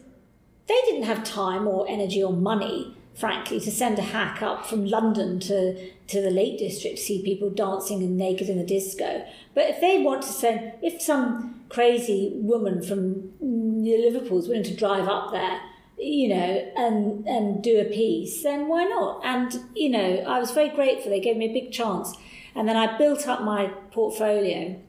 [0.66, 4.86] they didn't have time or energy or money frankly, to send a hack up from
[4.86, 9.24] London to, to the Lake District to see people dancing and naked in the disco.
[9.54, 14.74] But if they want to send, if some crazy woman from Liverpool is willing to
[14.74, 15.60] drive up there,
[15.98, 19.20] you know, and and do a piece, then why not?
[19.24, 21.10] And you know, I was very grateful.
[21.10, 22.14] They gave me a big chance,
[22.54, 24.80] and then I built up my portfolio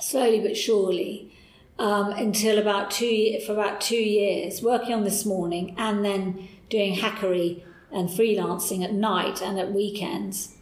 [0.00, 1.30] slowly but surely
[1.78, 6.94] um, until about two for about two years, working on this morning, and then doing
[6.94, 10.54] hackery and freelancing at night and at weekends.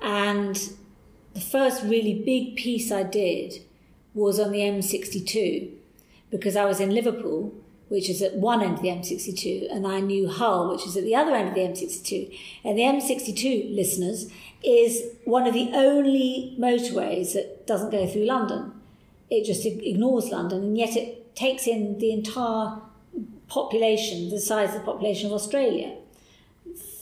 [0.00, 0.56] And
[1.34, 3.64] the first really big piece I did
[4.14, 5.70] was on the M62
[6.30, 7.54] because I was in Liverpool,
[7.88, 11.04] which is at one end of the M62, and I knew Hull, which is at
[11.04, 12.36] the other end of the M62.
[12.64, 14.30] And the M62, listeners,
[14.62, 18.72] is one of the only motorways that doesn't go through London.
[19.30, 22.78] It just ignores London, and yet it takes in the entire
[23.48, 25.96] population, the size of the population of Australia.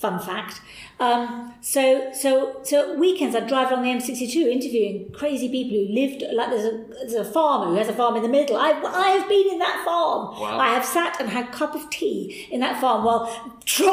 [0.02, 0.60] Fun fact.
[1.00, 6.22] Um, so, so, so weekends I'd drive along the M62 interviewing crazy people who lived
[6.32, 8.56] like there's a, there's a farmer who has a farm in the middle.
[8.56, 10.38] I, I have been in that farm.
[10.40, 10.58] Wow.
[10.58, 13.26] I have sat and had a cup of tea in that farm while
[13.64, 13.84] tr-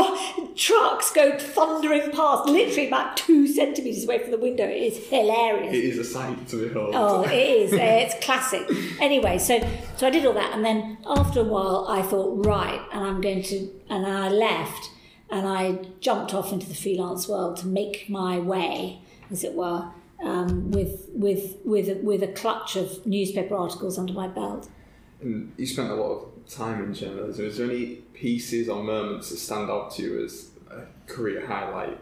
[0.55, 4.67] trucks go thundering past, literally about two centimeters away from the window.
[4.67, 5.73] It is hilarious.
[5.73, 6.91] It is a sight to behold.
[6.95, 7.73] Oh, it is.
[7.73, 8.67] Uh, it's classic.
[8.99, 9.59] Anyway, so
[9.97, 13.21] so I did all that, and then after a while, I thought, right, and I'm
[13.21, 14.91] going to, and I left,
[15.31, 19.01] and I jumped off into the freelance world to make my way,
[19.31, 19.85] as it were,
[20.23, 24.69] um, with with with a, with a clutch of newspaper articles under my belt.
[25.21, 27.45] And you spent a lot of time in journalism.
[27.45, 31.99] Is there any pieces or moments that stand out to you as a career highlight?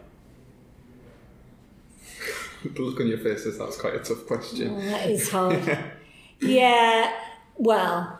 [2.63, 4.75] the look on your face says that's quite a tough question.
[4.75, 5.79] Oh, that is hard.
[6.39, 7.11] yeah.
[7.55, 8.19] Well,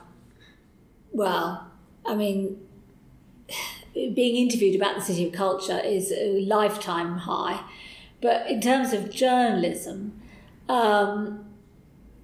[1.11, 1.63] well.
[2.05, 2.66] I mean,
[4.13, 7.61] being interviewed about the City of Culture is a lifetime high.
[8.21, 10.19] But in terms of journalism,
[10.69, 11.45] um,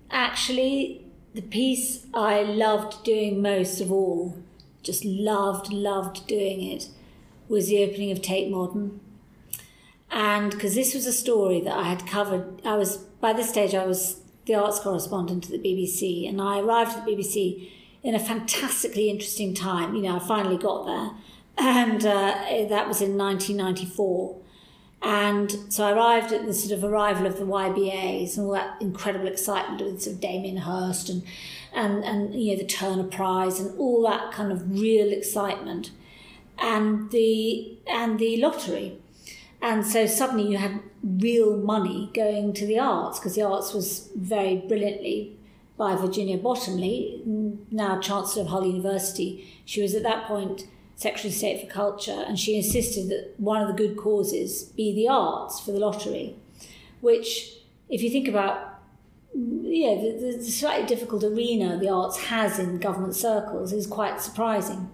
[0.10, 4.38] actually, the piece I loved doing most of all,
[4.82, 6.90] just loved, loved doing it,
[7.48, 9.00] was the opening of Tate Modern.
[10.12, 13.74] And because this was a story that I had covered, I was, by this stage,
[13.74, 17.70] I was the arts correspondent at the BBC, and I arrived at the BBC
[18.04, 19.96] in a fantastically interesting time.
[19.96, 21.12] You know, I finally got there,
[21.58, 24.38] and uh, that was in 1994.
[25.04, 28.82] And so I arrived at the sort of arrival of the YBAs and all that
[28.82, 31.24] incredible excitement with sort of Damien Hirst and,
[31.74, 35.92] and, and you know, the Turner Prize and all that kind of real excitement.
[36.58, 38.98] And the, and the lottery.
[39.62, 44.10] And so suddenly you had real money going to the arts because the arts was
[44.16, 45.38] very brilliantly
[45.78, 47.22] by Virginia Bottomley,
[47.72, 49.62] now Chancellor of Hull University.
[49.66, 53.62] She was at that point Secretary of State for Culture, and she insisted that one
[53.62, 56.36] of the good causes be the arts for the lottery,
[57.02, 57.56] which,
[57.90, 58.74] if you think about
[59.36, 64.92] yeah, the, the slightly difficult arena the arts has in government circles is quite surprising.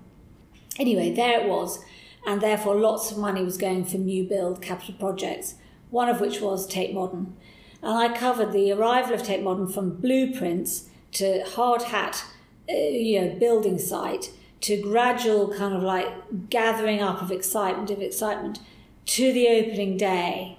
[0.77, 1.83] Anyway, there it was,
[2.25, 5.55] and therefore lots of money was going for new build capital projects,
[5.89, 7.35] one of which was Tate Modern.
[7.81, 12.23] And I covered the arrival of Tate Modern from blueprints to hard hat,
[12.69, 14.31] uh, you know, building site
[14.61, 18.59] to gradual kind of like gathering up of excitement of excitement
[19.05, 20.57] to the opening day.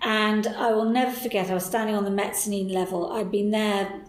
[0.00, 3.12] And I will never forget, I was standing on the mezzanine level.
[3.12, 4.02] I'd been there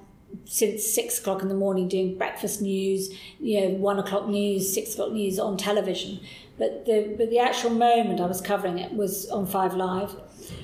[0.45, 3.09] since six o'clock in the morning doing breakfast news,
[3.39, 6.19] you know, one o'clock news, six o'clock news on television.
[6.57, 10.15] But the but the actual moment I was covering it was on Five Live,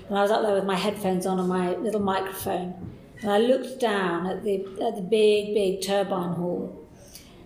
[0.08, 2.74] and I was up there with my headphones on and my little microphone,
[3.22, 6.88] and I looked down at the at the big big turbine hall,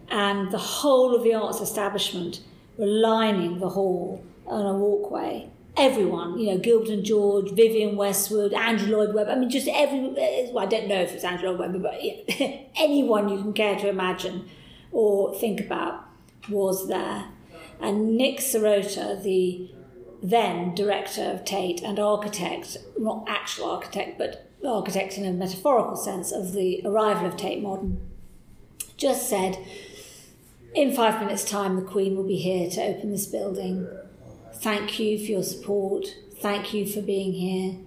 [0.09, 2.41] and the whole of the arts establishment
[2.77, 5.49] were lining the hall on a walkway.
[5.75, 9.31] Everyone, you know, Gilbert and George, Vivienne Westwood, Andrew Lloyd Webber.
[9.31, 9.99] I mean, just every.
[10.51, 13.75] Well, I don't know if it's Andrew Lloyd Webber, but yeah, anyone you can care
[13.77, 14.47] to imagine
[14.91, 16.05] or think about
[16.47, 17.25] was there.
[17.81, 19.71] And Nick Serota, the
[20.21, 26.31] then director of Tate and architect, not actual architect, but architect in a metaphorical sense
[26.31, 27.99] of the arrival of Tate Modern,
[28.95, 29.57] just said,
[30.73, 33.87] in five minutes' time, the Queen will be here to open this building.
[34.55, 36.07] Thank you for your support.
[36.39, 37.77] Thank you for being here.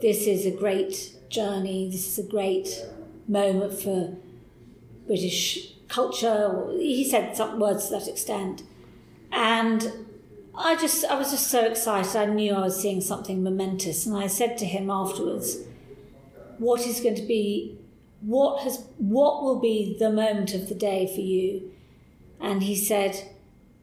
[0.00, 1.88] This is a great journey.
[1.90, 2.84] This is a great
[3.26, 4.16] moment for
[5.06, 6.68] British culture.
[6.72, 8.62] He said some words to that extent.
[9.32, 9.92] And
[10.54, 12.16] I just, I was just so excited.
[12.16, 14.06] I knew I was seeing something momentous.
[14.06, 15.58] And I said to him afterwards,
[16.58, 17.78] what is going to be,
[18.20, 21.72] what has, what will be the moment of the day for you?
[22.40, 23.30] And he said,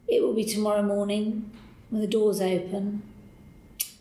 [0.06, 1.50] it will be tomorrow morning
[1.90, 3.02] when the doors open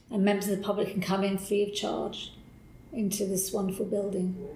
[0.10, 2.34] and members of the public can come in free of charge
[2.92, 4.48] into this wonderful building.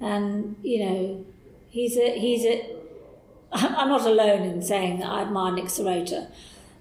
[0.00, 1.24] And, you know,
[1.68, 2.76] he's a, he's a,
[3.52, 6.28] I'm not alone in saying that I admire Nick Serota,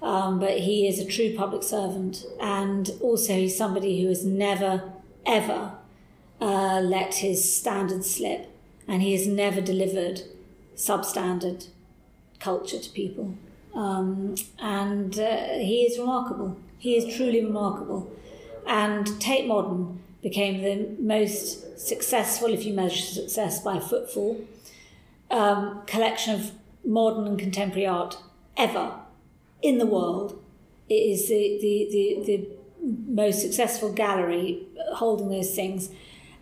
[0.01, 2.25] um, but he is a true public servant.
[2.41, 4.91] And also, he's somebody who has never,
[5.25, 5.73] ever
[6.41, 8.51] uh, let his standards slip.
[8.87, 10.21] And he has never delivered
[10.75, 11.67] substandard
[12.39, 13.37] culture to people.
[13.73, 16.57] Um, and uh, he is remarkable.
[16.77, 18.11] He is truly remarkable.
[18.65, 24.41] And Tate Modern became the most successful, if you measure success by footfall,
[25.29, 26.51] um, collection of
[26.83, 28.17] modern and contemporary art
[28.57, 28.93] ever
[29.61, 30.41] in the world.
[30.89, 32.47] It is the, the, the, the
[33.07, 34.63] most successful gallery
[34.95, 35.89] holding those things.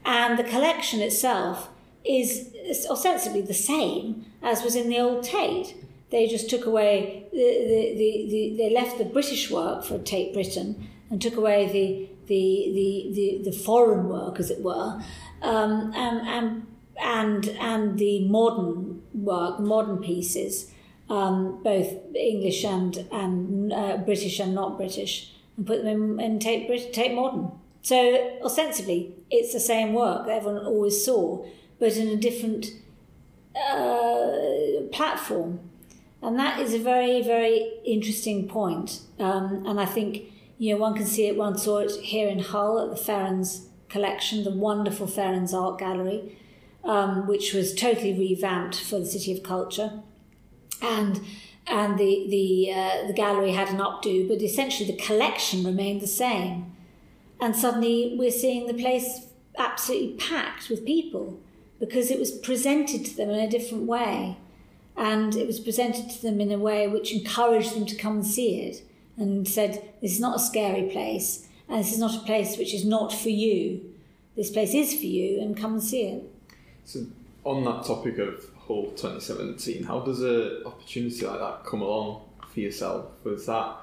[0.06, 1.70] And the collection itself
[2.06, 5.76] is ostensibly the same as was in the old Tate.
[6.14, 10.32] they just took away the, the, the, the they left the British work for Tate
[10.32, 15.02] Britain and took away the the the the, the foreign work, as it were,
[15.42, 16.68] um, and and
[17.04, 20.72] and and the modern work, modern pieces,
[21.10, 26.40] um, both English and and uh, British and not British, and put them in, in
[26.40, 27.52] Tate, Tate Modern.
[27.82, 31.44] So ostensibly, it's the same work that everyone always saw,
[31.80, 32.72] but in a different
[33.56, 35.60] uh, platform.
[36.22, 39.02] And that is a very, very interesting point.
[39.20, 40.24] Um, and I think,
[40.58, 43.66] you know, one can see it, one saw it here in Hull at the Ferens
[43.90, 46.38] collection, the wonderful Ferens Art Gallery,
[46.84, 50.02] um, which was totally revamped for the City of Culture.
[50.82, 51.22] And
[51.68, 56.08] and the the uh, the gallery had an updo, but essentially the collection remained the
[56.08, 56.76] same.
[57.40, 61.40] And suddenly we're seeing the place absolutely packed with people
[61.86, 64.38] because it was presented to them in a different way.
[64.96, 68.26] And it was presented to them in a way which encouraged them to come and
[68.26, 68.84] see it
[69.18, 72.74] and said, This is not a scary place, and this is not a place which
[72.74, 73.94] is not for you.
[74.38, 76.24] This place is for you, and come and see it.
[76.86, 77.06] So,
[77.44, 82.22] on that topic of Hull 2017, how does an opportunity like that come along
[82.54, 83.08] for yourself?
[83.26, 83.76] Was that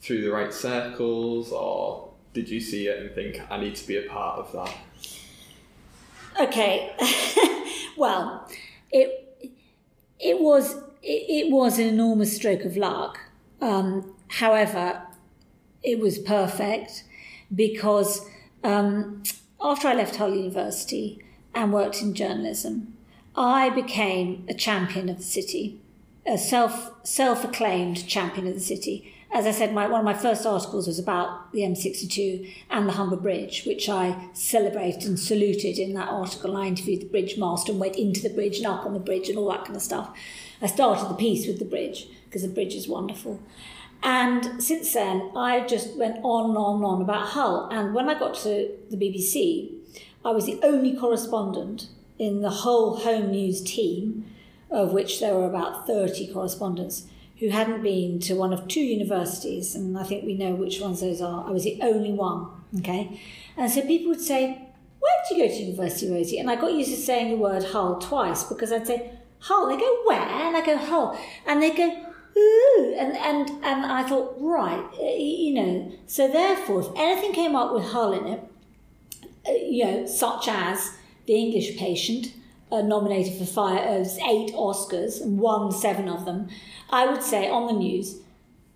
[0.00, 3.98] through the right circles, or did you see it and think, I need to be
[3.98, 4.74] a part of that?
[6.40, 6.94] Okay,
[7.96, 8.48] well,
[8.90, 9.24] it
[10.20, 13.18] it was it, it, was an enormous stroke of luck.
[13.60, 15.02] Um, however,
[15.82, 17.04] it was perfect
[17.54, 18.26] because
[18.64, 19.22] um,
[19.60, 21.24] after I left Hull University
[21.54, 22.94] and worked in journalism,
[23.36, 25.80] I became a champion of the city,
[26.26, 30.14] a self self acclaimed champion of the city as I said, my, one of my
[30.14, 35.78] first articles was about the M62 and the Humber Bridge, which I celebrated and saluted
[35.78, 36.56] in that article.
[36.56, 39.28] I interviewed the bridge master and went into the bridge and up on the bridge
[39.28, 40.16] and all that kind of stuff.
[40.62, 43.40] I started the piece with the bridge because the bridge is wonderful.
[44.02, 47.68] And since then, I just went on and on and on about Hull.
[47.70, 49.74] And when I got to the BBC,
[50.24, 54.24] I was the only correspondent in the whole home news team,
[54.70, 57.04] of which there were about 30 correspondents
[57.38, 61.00] who hadn't been to one of two universities, and I think we know which ones
[61.00, 61.46] those are.
[61.46, 63.20] I was the only one, okay?
[63.56, 64.60] And so people would say,
[64.98, 66.38] Where did you go to university, Rosie?
[66.38, 69.68] And I got used to saying the word Hull twice because I'd say, Hull.
[69.68, 70.20] They go, Where?
[70.20, 71.18] And I go, Hull.
[71.46, 72.04] And they go,
[72.36, 72.94] Ooh.
[72.98, 75.92] And, and, and I thought, Right, you know.
[76.06, 78.40] So therefore, if anything came up with Hull in it,
[79.48, 80.92] uh, you know, such as
[81.26, 82.32] The English Patient,
[82.70, 86.48] uh, nominated for five, uh, eight Oscars and won seven of them,
[86.90, 88.20] I would say on the news,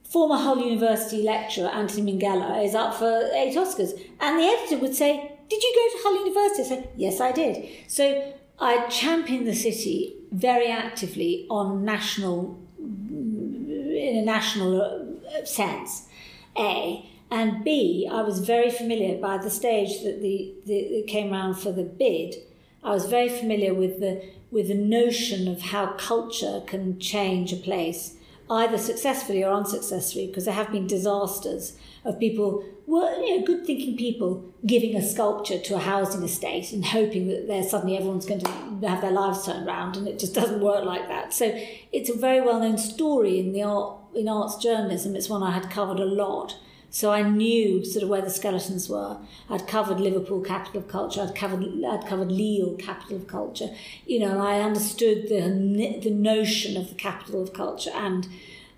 [0.05, 3.99] former Hull University lecturer Anthony Minghella is up for eight Oscars.
[4.21, 6.63] And the editor would say, Did you go to Hull University?
[6.63, 7.69] I said, Yes, I did.
[7.89, 16.09] So I championed the city very actively on national, in a national uh, sense,
[16.57, 17.09] A.
[17.31, 21.73] And B, I was very familiar by the stage that the, the, came around for
[21.73, 22.35] the bid.
[22.83, 27.57] I was very familiar with the with the notion of how culture can change a
[27.57, 28.17] place,
[28.51, 31.75] either successfully or unsuccessfully, because there have been disasters
[32.05, 36.71] of people, well, you know, good thinking people giving a sculpture to a housing estate
[36.73, 38.51] and hoping that there suddenly everyone's going to
[38.87, 41.33] have their lives turned around, and it just doesn't work like that.
[41.33, 41.47] So
[41.93, 45.17] it's a very well known story in the art in arts journalism.
[45.17, 46.59] It's one I had covered a lot.
[46.93, 49.17] So I knew sort of where the skeletons were.
[49.49, 51.23] I'd covered Liverpool, capital of culture.
[51.23, 53.71] I'd covered I'd covered Lille, capital of culture.
[54.07, 58.29] You know, I understood the the notion of the capital of culture, and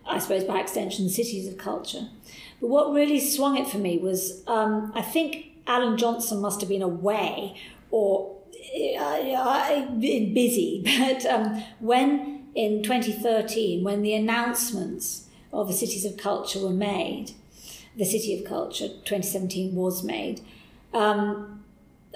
[0.06, 2.08] I suppose by extension, the cities of culture.
[2.60, 6.68] But what really swung it for me was um, I think Alan Johnson must have
[6.68, 7.56] been away
[7.90, 8.36] or
[8.96, 16.60] uh, busy, but um, when in 2013, when the announcements of the cities of culture
[16.60, 17.32] were made
[17.96, 20.40] the City of Culture 2017 was made,
[20.92, 21.64] um,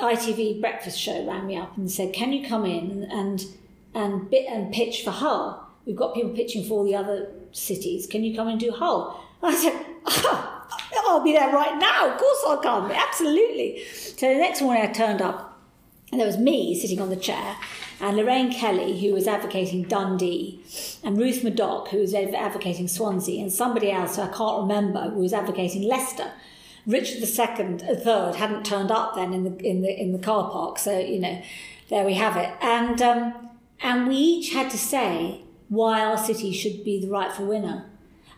[0.00, 3.46] ITV breakfast show rang me up and said, "Can you come in and
[3.94, 5.66] and bit and pitch for Hull?
[5.84, 8.06] We've got people pitching for all the other cities.
[8.06, 9.72] Can you come and do Hull?" I said,
[10.06, 10.66] oh,
[11.08, 12.12] "I'll be there right now.
[12.12, 12.90] Of course I'll come.
[12.90, 15.47] Absolutely." So the next morning I turned up,
[16.10, 17.56] and there was me sitting on the chair,
[18.00, 20.60] and Lorraine Kelly, who was advocating Dundee,
[21.02, 25.20] and Ruth Madoc, who was advocating Swansea, and somebody else who I can't remember who
[25.20, 26.32] was advocating Leicester.
[26.86, 30.78] Richard II, third, hadn't turned up then in the in the in the car park,
[30.78, 31.42] so you know,
[31.90, 32.50] there we have it.
[32.62, 33.50] And um,
[33.80, 37.84] and we each had to say why our city should be the rightful winner.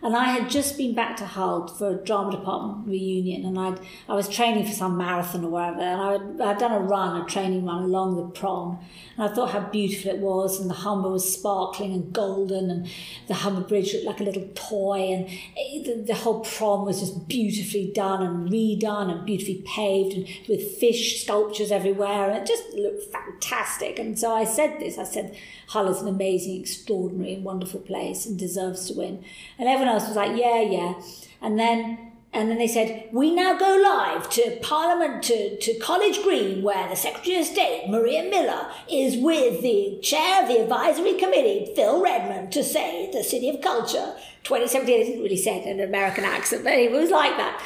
[0.02, 3.78] And I had just been back to Hull for a drama department reunion, and I'd,
[4.08, 7.24] I was training for some marathon or whatever, and I'd, I'd done a run, a
[7.26, 8.78] training run along the prom,
[9.18, 12.88] and I thought how beautiful it was, and the Humber was sparkling and golden, and
[13.28, 17.00] the Humber Bridge looked like a little toy, and it, the, the whole prom was
[17.00, 22.46] just beautifully done and redone and beautifully paved, and with fish sculptures everywhere, and it
[22.46, 23.98] just looked fantastic.
[23.98, 25.36] And so I said this, I said,
[25.68, 29.22] Hull is an amazing, extraordinary, and wonderful place and deserves to win.
[29.56, 30.94] And everyone else was like, yeah, yeah.
[31.40, 36.22] And then and then they said, we now go live to Parliament, to, to College
[36.22, 41.14] Green, where the Secretary of State, Maria Miller, is with the chair of the advisory
[41.14, 44.14] committee, Phil Redmond, to say the City of Culture.
[44.44, 47.60] 2017, I didn't really say it in an American accent, but it was like that.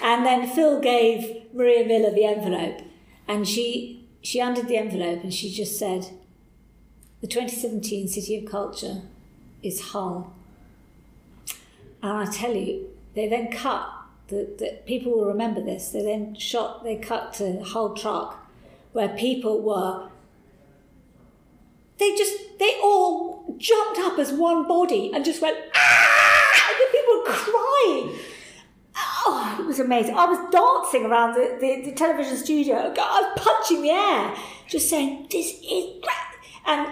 [0.00, 2.82] And then Phil gave Maria Miller the envelope,
[3.26, 6.06] and she, she undid the envelope and she just said,
[7.20, 9.02] the 2017 City of Culture
[9.62, 10.32] is Hull.
[12.04, 13.88] And I tell you, they then cut,
[14.28, 18.46] the, the, people will remember this, they then shot, they cut to Hull Truck
[18.92, 20.10] where people were,
[21.96, 26.68] they just, they all jumped up as one body and just went, ah!
[26.68, 28.18] And the people were crying.
[29.26, 30.14] Oh, it was amazing.
[30.14, 32.76] I was dancing around the, the, the television studio.
[32.76, 34.36] I was punching the air,
[34.68, 36.66] just saying, this is great.
[36.66, 36.86] And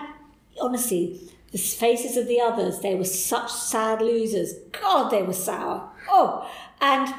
[0.58, 1.20] honestly,
[1.52, 4.54] the faces of the others, they were such sad losers.
[4.72, 5.90] God, they were sour.
[6.08, 6.50] Oh,
[6.80, 7.14] and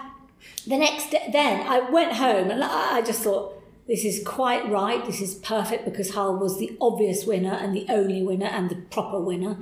[0.68, 5.06] the next day, then I went home and I just thought, this is quite right.
[5.06, 8.76] This is perfect because Hull was the obvious winner and the only winner and the
[8.76, 9.58] proper winner.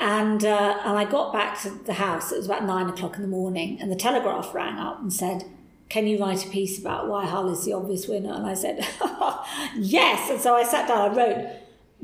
[0.00, 2.32] And uh, and I got back to the house.
[2.32, 5.44] It was about nine o'clock in the morning, and the Telegraph rang up and said,
[5.88, 8.84] "Can you write a piece about why Hull is the obvious winner?" And I said,
[9.76, 11.12] "Yes." And so I sat down.
[11.12, 11.48] I wrote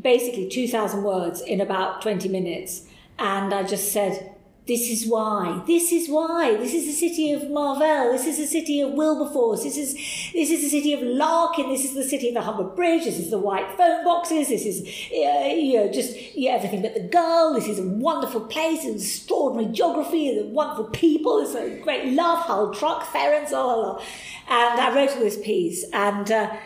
[0.01, 2.86] basically 2,000 words in about 20 minutes.
[3.18, 4.34] And I just said,
[4.70, 5.64] this is why.
[5.66, 6.55] This is why.
[6.57, 8.12] This is the city of Marvell.
[8.12, 9.64] This is the city of Wilberforce.
[9.64, 9.94] This is
[10.32, 11.70] this is the city of Larkin.
[11.70, 13.03] This is the city of the Humber Bridge.
[13.03, 14.48] This is the white phone boxes.
[14.48, 17.55] This is uh, you know just yeah, everything but the girl.
[17.55, 18.84] This is a wonderful place.
[18.84, 20.38] It's extraordinary geography.
[20.38, 21.40] The wonderful people.
[21.40, 22.38] It's a great love.
[22.38, 24.05] Hull truck, Ferens, blah, blah, blah.
[24.48, 26.57] And I wrote all this piece, and uh,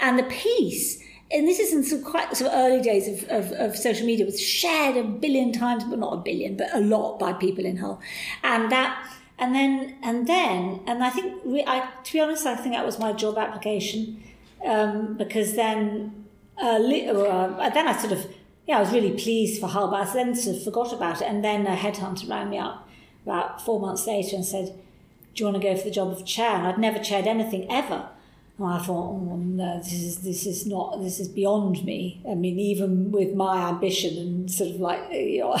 [0.00, 3.52] and the piece and this is in some quite sort of early days of, of,
[3.52, 7.18] of, social media, was shared a billion times, but not a billion, but a lot
[7.18, 8.00] by people in Hull,
[8.42, 12.56] and that, and then, and then, and I think, we, I, to be honest, I
[12.56, 14.22] think that was my job application,
[14.64, 16.26] um, because then,
[16.62, 18.26] uh, uh, then I sort of,
[18.66, 21.28] yeah, I was really pleased for Hull, but I then sort of forgot about it,
[21.28, 22.88] and then a headhunter rang me up
[23.24, 24.78] about four months later and said,
[25.34, 27.66] "Do you want to go for the job of chair?" And I'd never chaired anything
[27.70, 28.08] ever.
[28.58, 32.22] And I thought, oh, no, this is this is not this is beyond me.
[32.28, 35.58] I mean, even with my ambition and sort of like you know,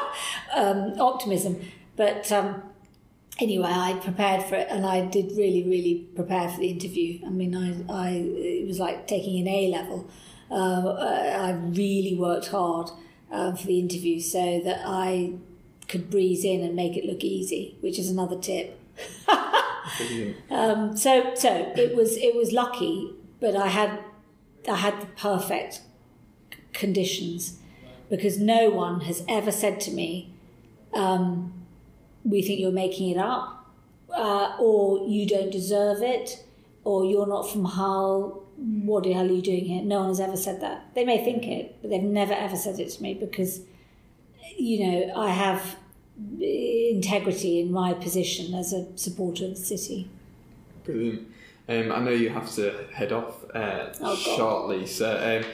[0.54, 1.60] um, optimism,
[1.96, 2.62] but um,
[3.40, 7.20] anyway, I prepared for it, and I did really, really prepare for the interview.
[7.26, 10.08] I mean, I, I it was like taking an A level.
[10.50, 12.90] Uh, I really worked hard
[13.30, 15.34] uh, for the interview so that I
[15.88, 18.80] could breeze in and make it look easy, which is another tip.
[20.50, 23.98] Um, so so it was it was lucky, but I had
[24.68, 25.82] I had the perfect
[26.72, 27.58] conditions
[28.10, 30.32] because no one has ever said to me,
[30.94, 31.52] um,
[32.24, 33.66] "We think you're making it up,"
[34.14, 36.44] uh, or "You don't deserve it,"
[36.84, 39.82] or "You're not from Hull." What the hell are you doing here?
[39.82, 40.92] No one has ever said that.
[40.94, 43.60] They may think it, but they've never ever said it to me because,
[44.56, 45.76] you know, I have
[46.40, 50.08] integrity in my position as a supporter of the city.
[50.84, 51.28] Brilliant.
[51.68, 55.50] Um, I know you have to head off uh, oh, shortly, so um,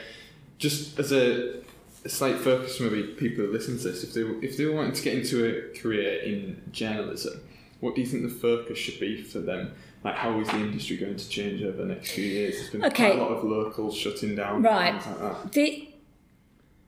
[0.59, 1.61] just as a,
[2.05, 4.95] a, slight focus for maybe people who listen to this, if they if they wanted
[4.95, 7.41] to get into a career in journalism,
[7.81, 9.75] what do you think the focus should be for them?
[10.05, 12.59] Like, how is the industry going to change over the next few years?
[12.59, 13.17] There's been okay.
[13.17, 14.63] quite a lot of locals shutting down.
[14.63, 14.95] Right.
[14.95, 15.89] Like the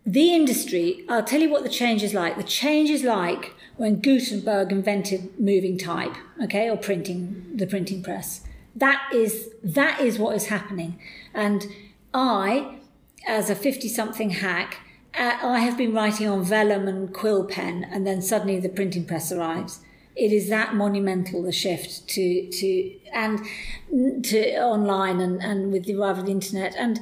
[0.06, 2.36] the industry, I'll tell you what the change is like.
[2.36, 8.42] The change is like when Gutenberg invented moving type, okay, or printing, the printing press.
[8.76, 11.00] That is, that is what is happening.
[11.34, 11.66] And
[12.14, 12.78] I,
[13.26, 14.78] as a 50 something hack,
[15.18, 19.06] uh, I have been writing on vellum and quill pen, and then suddenly the printing
[19.06, 19.80] press arrives.
[20.14, 23.44] It is that monumental the shift to to and
[24.24, 27.00] to online and, and with the arrival of the internet and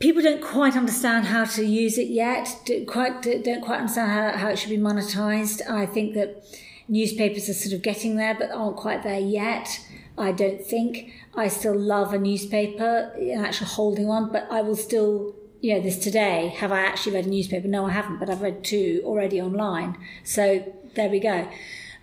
[0.00, 2.60] people don't quite understand how to use it yet.
[2.64, 5.68] Don't quite don't quite understand how, how it should be monetized.
[5.70, 6.44] I think that
[6.88, 9.80] newspapers are sort of getting there, but aren't quite there yet.
[10.18, 11.12] I don't think.
[11.36, 15.98] I still love a newspaper, actually holding one, but I will still you know, this
[15.98, 17.68] today, have I actually read a newspaper?
[17.68, 19.98] No, I haven't, but I've read two already online.
[20.24, 21.48] So there we go.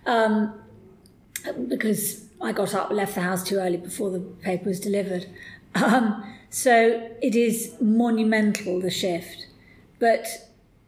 [0.06, 0.54] Um,
[1.66, 5.26] because I got up, left the house too early before the paper was delivered.
[5.74, 9.46] Um, so it is monumental, the shift.
[9.98, 10.26] But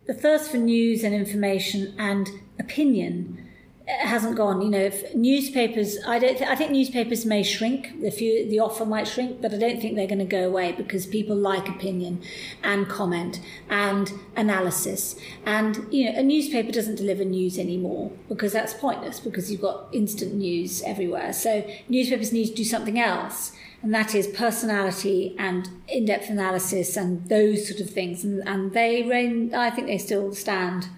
[0.06, 3.50] the thirst for news and information and opinion
[3.98, 4.62] hasn't gone.
[4.62, 6.36] You know, if newspapers, I don't.
[6.36, 8.00] Th- I think newspapers may shrink.
[8.00, 11.36] The offer might shrink, but I don't think they're going to go away because people
[11.36, 12.22] like opinion,
[12.62, 15.16] and comment and analysis.
[15.44, 19.88] And you know, a newspaper doesn't deliver news anymore because that's pointless because you've got
[19.92, 21.32] instant news everywhere.
[21.32, 23.52] So newspapers need to do something else.
[23.82, 29.02] And that is personality and in-depth analysis and those sort of things, and, and they
[29.02, 29.54] reign.
[29.54, 30.88] I think they still stand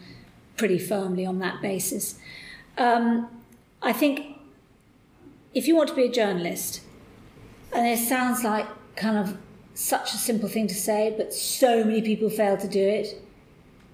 [0.57, 2.19] pretty firmly on that basis.
[2.77, 3.29] Um,
[3.81, 4.37] I think
[5.55, 6.81] if you want to be a journalist,
[7.73, 8.67] and it sounds like
[8.97, 9.37] kind of
[9.75, 13.23] such a simple thing to say, but so many people fail to do it.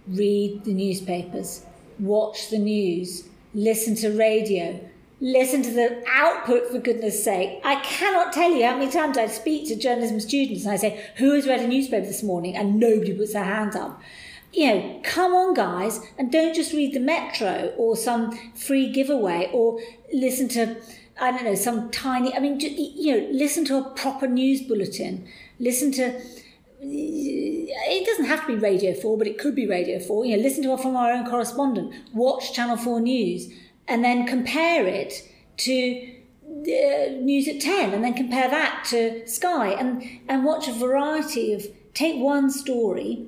[0.08, 1.64] Read the newspapers,
[1.98, 4.80] watch the news, listen to radio,
[5.20, 7.60] listen to the output for goodness sake.
[7.64, 11.10] I cannot tell you how many times I speak to journalism students and I say,
[11.16, 12.56] Who has read a newspaper this morning?
[12.56, 14.00] And nobody puts their hand up
[14.52, 19.50] you know, come on, guys, and don't just read the Metro or some free giveaway
[19.52, 19.80] or
[20.12, 20.76] listen to,
[21.20, 25.28] I don't know, some tiny, I mean, you know, listen to a proper news bulletin.
[25.60, 26.20] Listen to,
[26.80, 30.24] it doesn't have to be Radio 4, but it could be Radio 4.
[30.24, 31.94] You know, listen to it from our own correspondent.
[32.14, 33.52] Watch Channel 4 News
[33.88, 35.28] and then compare it
[35.58, 36.14] to
[36.44, 39.70] uh, News at 10 and then compare that to Sky.
[39.70, 43.26] And, and watch a variety of, take one story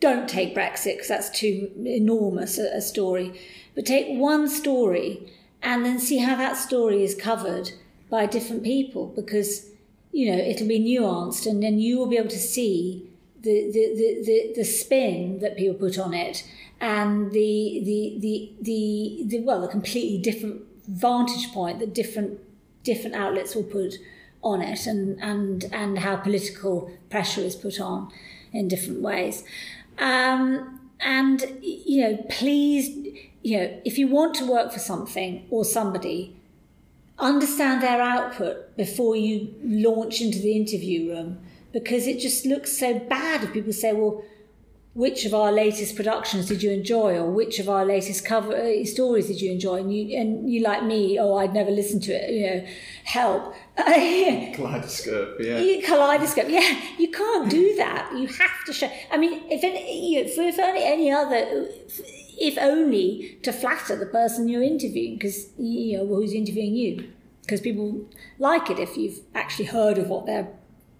[0.00, 3.40] don't take Brexit because that's too enormous a, a story,
[3.74, 5.32] but take one story
[5.62, 7.72] and then see how that story is covered
[8.10, 9.70] by different people because
[10.12, 13.94] you know it'll be nuanced and then you will be able to see the the,
[13.94, 16.44] the, the, the spin that people put on it
[16.80, 22.38] and the, the the the the well the completely different vantage point that different
[22.84, 23.94] different outlets will put
[24.42, 28.10] on it and and and how political pressure is put on
[28.52, 29.44] in different ways.
[29.98, 32.88] Um, and, you know, please,
[33.42, 36.36] you know, if you want to work for something or somebody,
[37.18, 41.38] understand their output before you launch into the interview room
[41.72, 44.22] because it just looks so bad if people say, well,
[44.94, 48.84] which of our latest productions did you enjoy or which of our latest cover uh,
[48.84, 49.76] stories did you enjoy?
[49.76, 52.66] And you and you like me oh i'd never listened to it you know
[53.04, 53.54] help.
[53.76, 55.80] Kaleidoscope yeah.
[55.86, 56.80] Kaleidoscope yeah.
[56.98, 58.12] You can't do that.
[58.16, 61.68] You have to show i mean if any you know, if only any other
[62.40, 67.12] if only to flatter the person you're interviewing because you know who's interviewing you.
[67.42, 68.04] Because people
[68.38, 70.48] like it if you've actually heard of what they're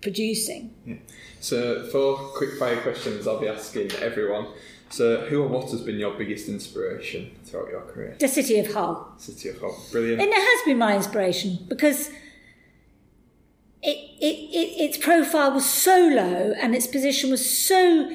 [0.01, 0.97] producing yeah.
[1.41, 4.49] So, four quick fire questions I'll be asking everyone.
[4.91, 8.17] So, who or what has been your biggest inspiration throughout your career?
[8.19, 9.13] The City of Hull.
[9.19, 10.21] City of Hull, brilliant.
[10.21, 12.09] And it has been my inspiration because
[13.83, 18.11] it, it, it, its profile was so low and its position was so.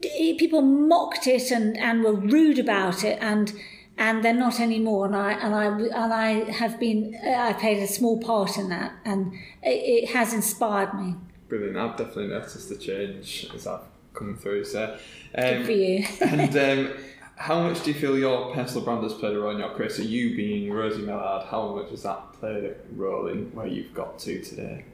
[0.00, 3.52] People mocked it and, and were rude about it, and
[3.96, 5.06] and they're not anymore.
[5.06, 7.14] And I and I and I have been.
[7.24, 9.32] I played a small part in that, and
[9.62, 11.16] it, it has inspired me
[11.56, 11.76] brilliant.
[11.76, 13.80] I've definitely noticed the change as I've
[14.12, 14.64] come through.
[14.64, 14.98] So,
[15.34, 16.06] um, good for you.
[16.20, 16.56] and
[16.88, 16.94] um,
[17.36, 19.90] how much do you feel your personal brand has played a role in your career?
[19.90, 23.94] So, you being Rosie Millard, how much has that played a role in where you've
[23.94, 24.84] got to today?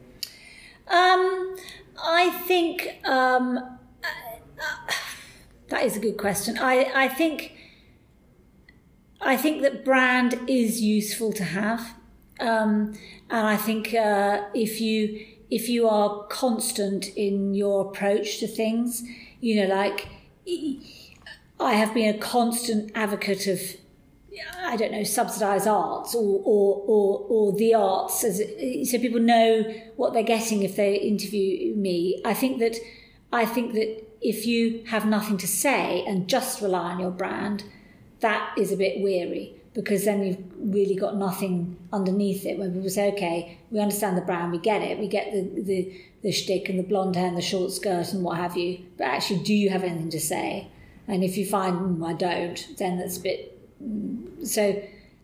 [0.88, 1.56] Um,
[2.02, 4.92] I think um, uh,
[5.68, 6.58] that is a good question.
[6.58, 7.54] I, I think
[9.20, 11.94] I think that brand is useful to have,
[12.40, 12.94] um,
[13.28, 19.02] and I think uh, if you if you are constant in your approach to things,
[19.40, 20.08] you know, like
[21.58, 23.60] I have been a constant advocate of,
[24.58, 29.64] I don't know, subsidised arts or, or, or, or the arts, as, so people know
[29.96, 32.22] what they're getting if they interview me.
[32.24, 32.76] I think that,
[33.32, 37.64] I think that if you have nothing to say and just rely on your brand,
[38.20, 42.58] that is a bit weary because then you've really got nothing underneath it.
[42.58, 46.00] When people say, "Okay, we understand the brand, we get it, we get the the
[46.22, 49.04] the shtick and the blonde hair and the short skirt and what have you," but
[49.04, 50.68] actually, do you have anything to say?
[51.06, 54.46] And if you find mm, I don't, then that's a bit mm.
[54.46, 54.82] so.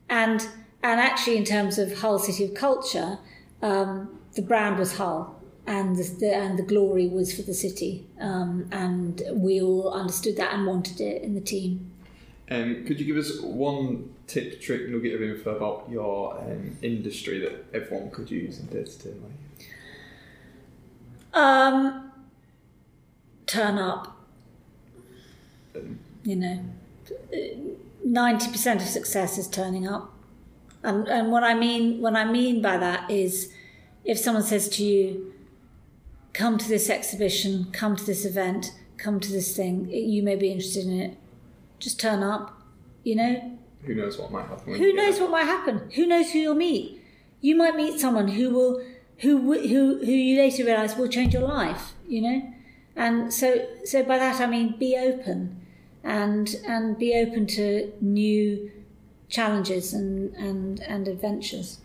[0.08, 0.46] And
[0.82, 3.18] and actually, in terms of Hull City of Culture,
[3.62, 8.06] um, the brand was Hull, and the, the, and the glory was for the city,
[8.20, 11.90] um, and we all understood that and wanted it in the team.
[12.48, 17.40] Um, could you give us one tip, trick, nugget of info about your um, industry
[17.40, 19.68] that everyone could use in day to day life?
[21.34, 22.12] Um,
[23.46, 24.16] turn up.
[26.22, 26.64] You know,
[28.04, 30.14] ninety percent of success is turning up,
[30.82, 33.52] and and what I mean what I mean by that is,
[34.04, 35.34] if someone says to you,
[36.32, 40.50] "Come to this exhibition, come to this event, come to this thing," you may be
[40.50, 41.18] interested in it.
[41.78, 42.60] Just turn up.
[43.04, 44.74] You know, Who knows what might happen?
[44.74, 45.90] who knows what might happen?
[45.94, 47.00] Who knows who you'll meet?
[47.40, 48.84] You might meet someone who will,
[49.18, 51.92] who who who you later realise will change your life.
[52.08, 52.52] You know,
[52.96, 55.60] and so so by that I mean be open,
[56.02, 58.70] and and be open to new
[59.28, 61.78] challenges and and and adventures.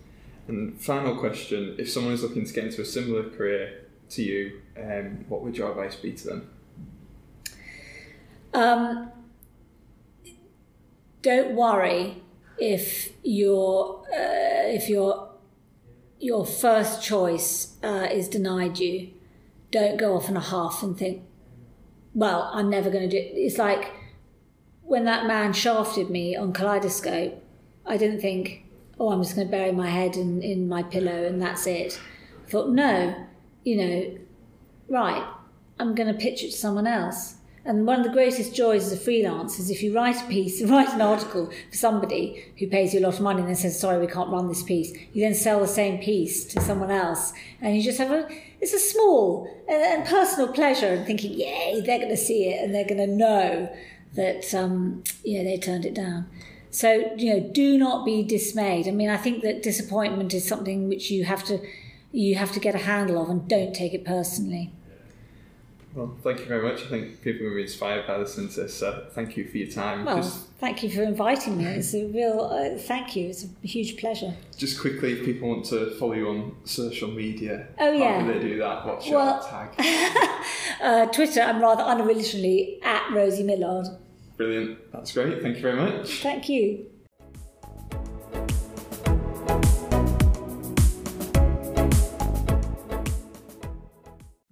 [0.48, 4.62] And final question: If someone is looking to get into a similar career to you,
[4.78, 6.50] um, what would your advice be to them?
[8.54, 9.12] Um,
[11.22, 12.24] don't worry
[12.58, 15.30] if your uh, if your
[16.20, 19.10] your first choice uh, is denied you.
[19.72, 21.24] Don't go off in a huff and think,
[22.14, 23.34] "Well, I'm never going to do." It.
[23.36, 23.92] It's like
[24.82, 27.44] when that man shafted me on Kaleidoscope.
[27.86, 28.66] I didn't think,
[29.00, 32.00] "Oh, I'm just going to bury my head in, in my pillow and that's it."
[32.46, 33.16] I thought, no,
[33.64, 34.18] you know,
[34.90, 35.26] right,
[35.80, 37.36] I'm going to pitch it to someone else.
[37.64, 40.62] And one of the greatest joys as a freelance is if you write a piece,
[40.66, 43.80] write an article for somebody who pays you a lot of money and then says,
[43.80, 44.92] sorry, we can't run this piece.
[45.14, 47.34] You then sell the same piece to someone else.
[47.62, 48.28] And you just have a,
[48.60, 52.74] it's a small and, personal pleasure in thinking, yay, they're going to see it and
[52.74, 53.72] they're going to know
[54.16, 56.28] that, um, they turned it down.
[56.72, 58.88] So, you know, do not be dismayed.
[58.88, 61.60] I mean, I think that disappointment is something which you have to,
[62.12, 64.72] you have to get a handle of and don't take it personally.
[65.94, 66.84] Well, thank you very much.
[66.86, 68.76] I think people will be inspired by listening to this.
[68.78, 70.06] So thank you for your time.
[70.06, 71.66] Well, Just, thank you for inviting me.
[71.66, 73.28] It's a real uh, thank you.
[73.30, 74.34] It's a huge pleasure.
[74.58, 78.22] just quickly, if people want to follow you on social media, Oh, yeah.
[78.22, 78.86] how do they do that?
[78.88, 79.70] What's your Well- tag?
[80.82, 83.86] Uh, Twitter, I'm rather unoriginally at Rosie Millard.
[84.38, 84.92] Brilliant.
[84.92, 85.40] That's great.
[85.40, 86.24] Thank you very much.
[86.24, 86.88] Thank you.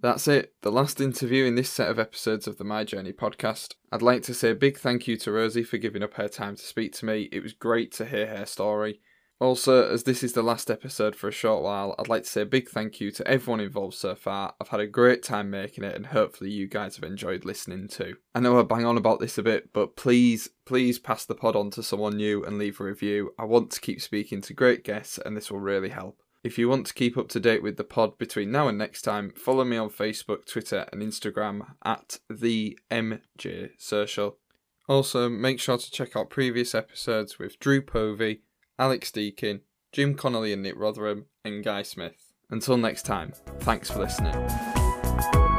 [0.02, 3.74] That's it, the last interview in this set of episodes of the My Journey podcast.
[3.92, 6.56] I'd like to say a big thank you to Rosie for giving up her time
[6.56, 7.28] to speak to me.
[7.30, 9.00] It was great to hear her story.
[9.40, 12.42] Also, as this is the last episode for a short while, I'd like to say
[12.42, 14.54] a big thank you to everyone involved so far.
[14.58, 18.16] I've had a great time making it, and hopefully, you guys have enjoyed listening too.
[18.34, 21.56] I know I bang on about this a bit, but please, please pass the pod
[21.56, 23.34] on to someone new and leave a review.
[23.38, 26.22] I want to keep speaking to great guests, and this will really help.
[26.42, 29.02] If you want to keep up to date with the pod between now and next
[29.02, 34.38] time, follow me on Facebook, Twitter, and Instagram at the MJ Social.
[34.88, 38.40] Also, make sure to check out previous episodes with Drew Povey,
[38.78, 39.60] Alex Deakin,
[39.92, 42.32] Jim Connolly and Nick Rotherham, and Guy Smith.
[42.48, 45.49] Until next time, thanks for listening.